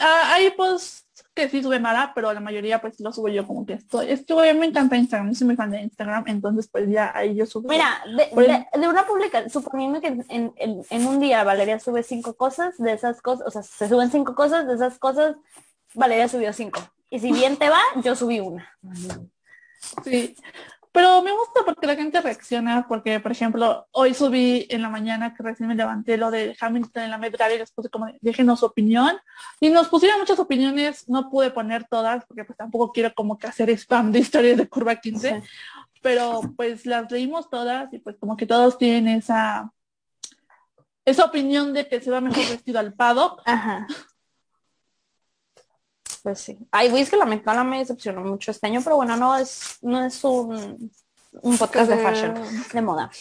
[0.00, 3.64] Ah, hay posts que sí sube Mara, pero la mayoría pues lo subo yo como
[3.64, 4.10] que estoy.
[4.10, 7.46] Es que me encanta Instagram, soy muy fan de Instagram, entonces pues ya ahí yo
[7.46, 7.68] subo.
[7.68, 12.92] Mira, de, una publicación, suponiendo que en, en, un día Valeria sube cinco cosas, de
[12.92, 15.36] esas cosas, o sea, se suben cinco cosas, de esas cosas,
[15.94, 16.80] Valeria subió cinco.
[17.10, 18.68] Y si bien te va, yo subí una.
[20.04, 20.34] Sí,
[20.96, 25.34] pero me gusta porque la gente reacciona, porque, por ejemplo, hoy subí en la mañana
[25.34, 28.60] que recién me levanté lo de Hamilton en la Met y les puse como, déjenos
[28.60, 29.14] su opinión.
[29.60, 33.46] Y nos pusieron muchas opiniones, no pude poner todas, porque pues tampoco quiero como que
[33.46, 35.42] hacer spam de historias de Curva 15,
[36.00, 39.70] pero pues las leímos todas y pues como que todos tienen esa,
[41.04, 43.42] esa opinión de que se va mejor vestido al paddock.
[43.44, 43.86] Ajá.
[46.26, 46.58] Pues sí.
[46.72, 50.04] Ay, es que la mecana me decepcionó mucho este año, pero bueno, no es, no
[50.04, 50.90] es un,
[51.40, 52.34] un podcast de fashion,
[52.72, 53.12] de moda.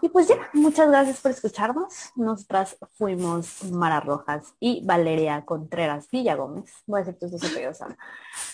[0.00, 1.92] Y pues ya, muchas gracias por escucharnos.
[2.14, 6.72] Nosotras fuimos Mara Rojas y Valeria Contreras Villa Gómez.
[6.86, 7.78] Voy a decir tus dos apellidos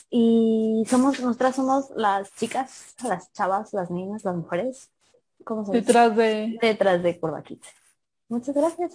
[0.09, 4.89] Y somos, nosotras somos las chicas, las chavas, las niñas, las mujeres.
[5.44, 6.56] ¿Cómo Detrás de...
[6.62, 7.44] Detrás de Curva
[8.30, 8.94] Muchas gracias.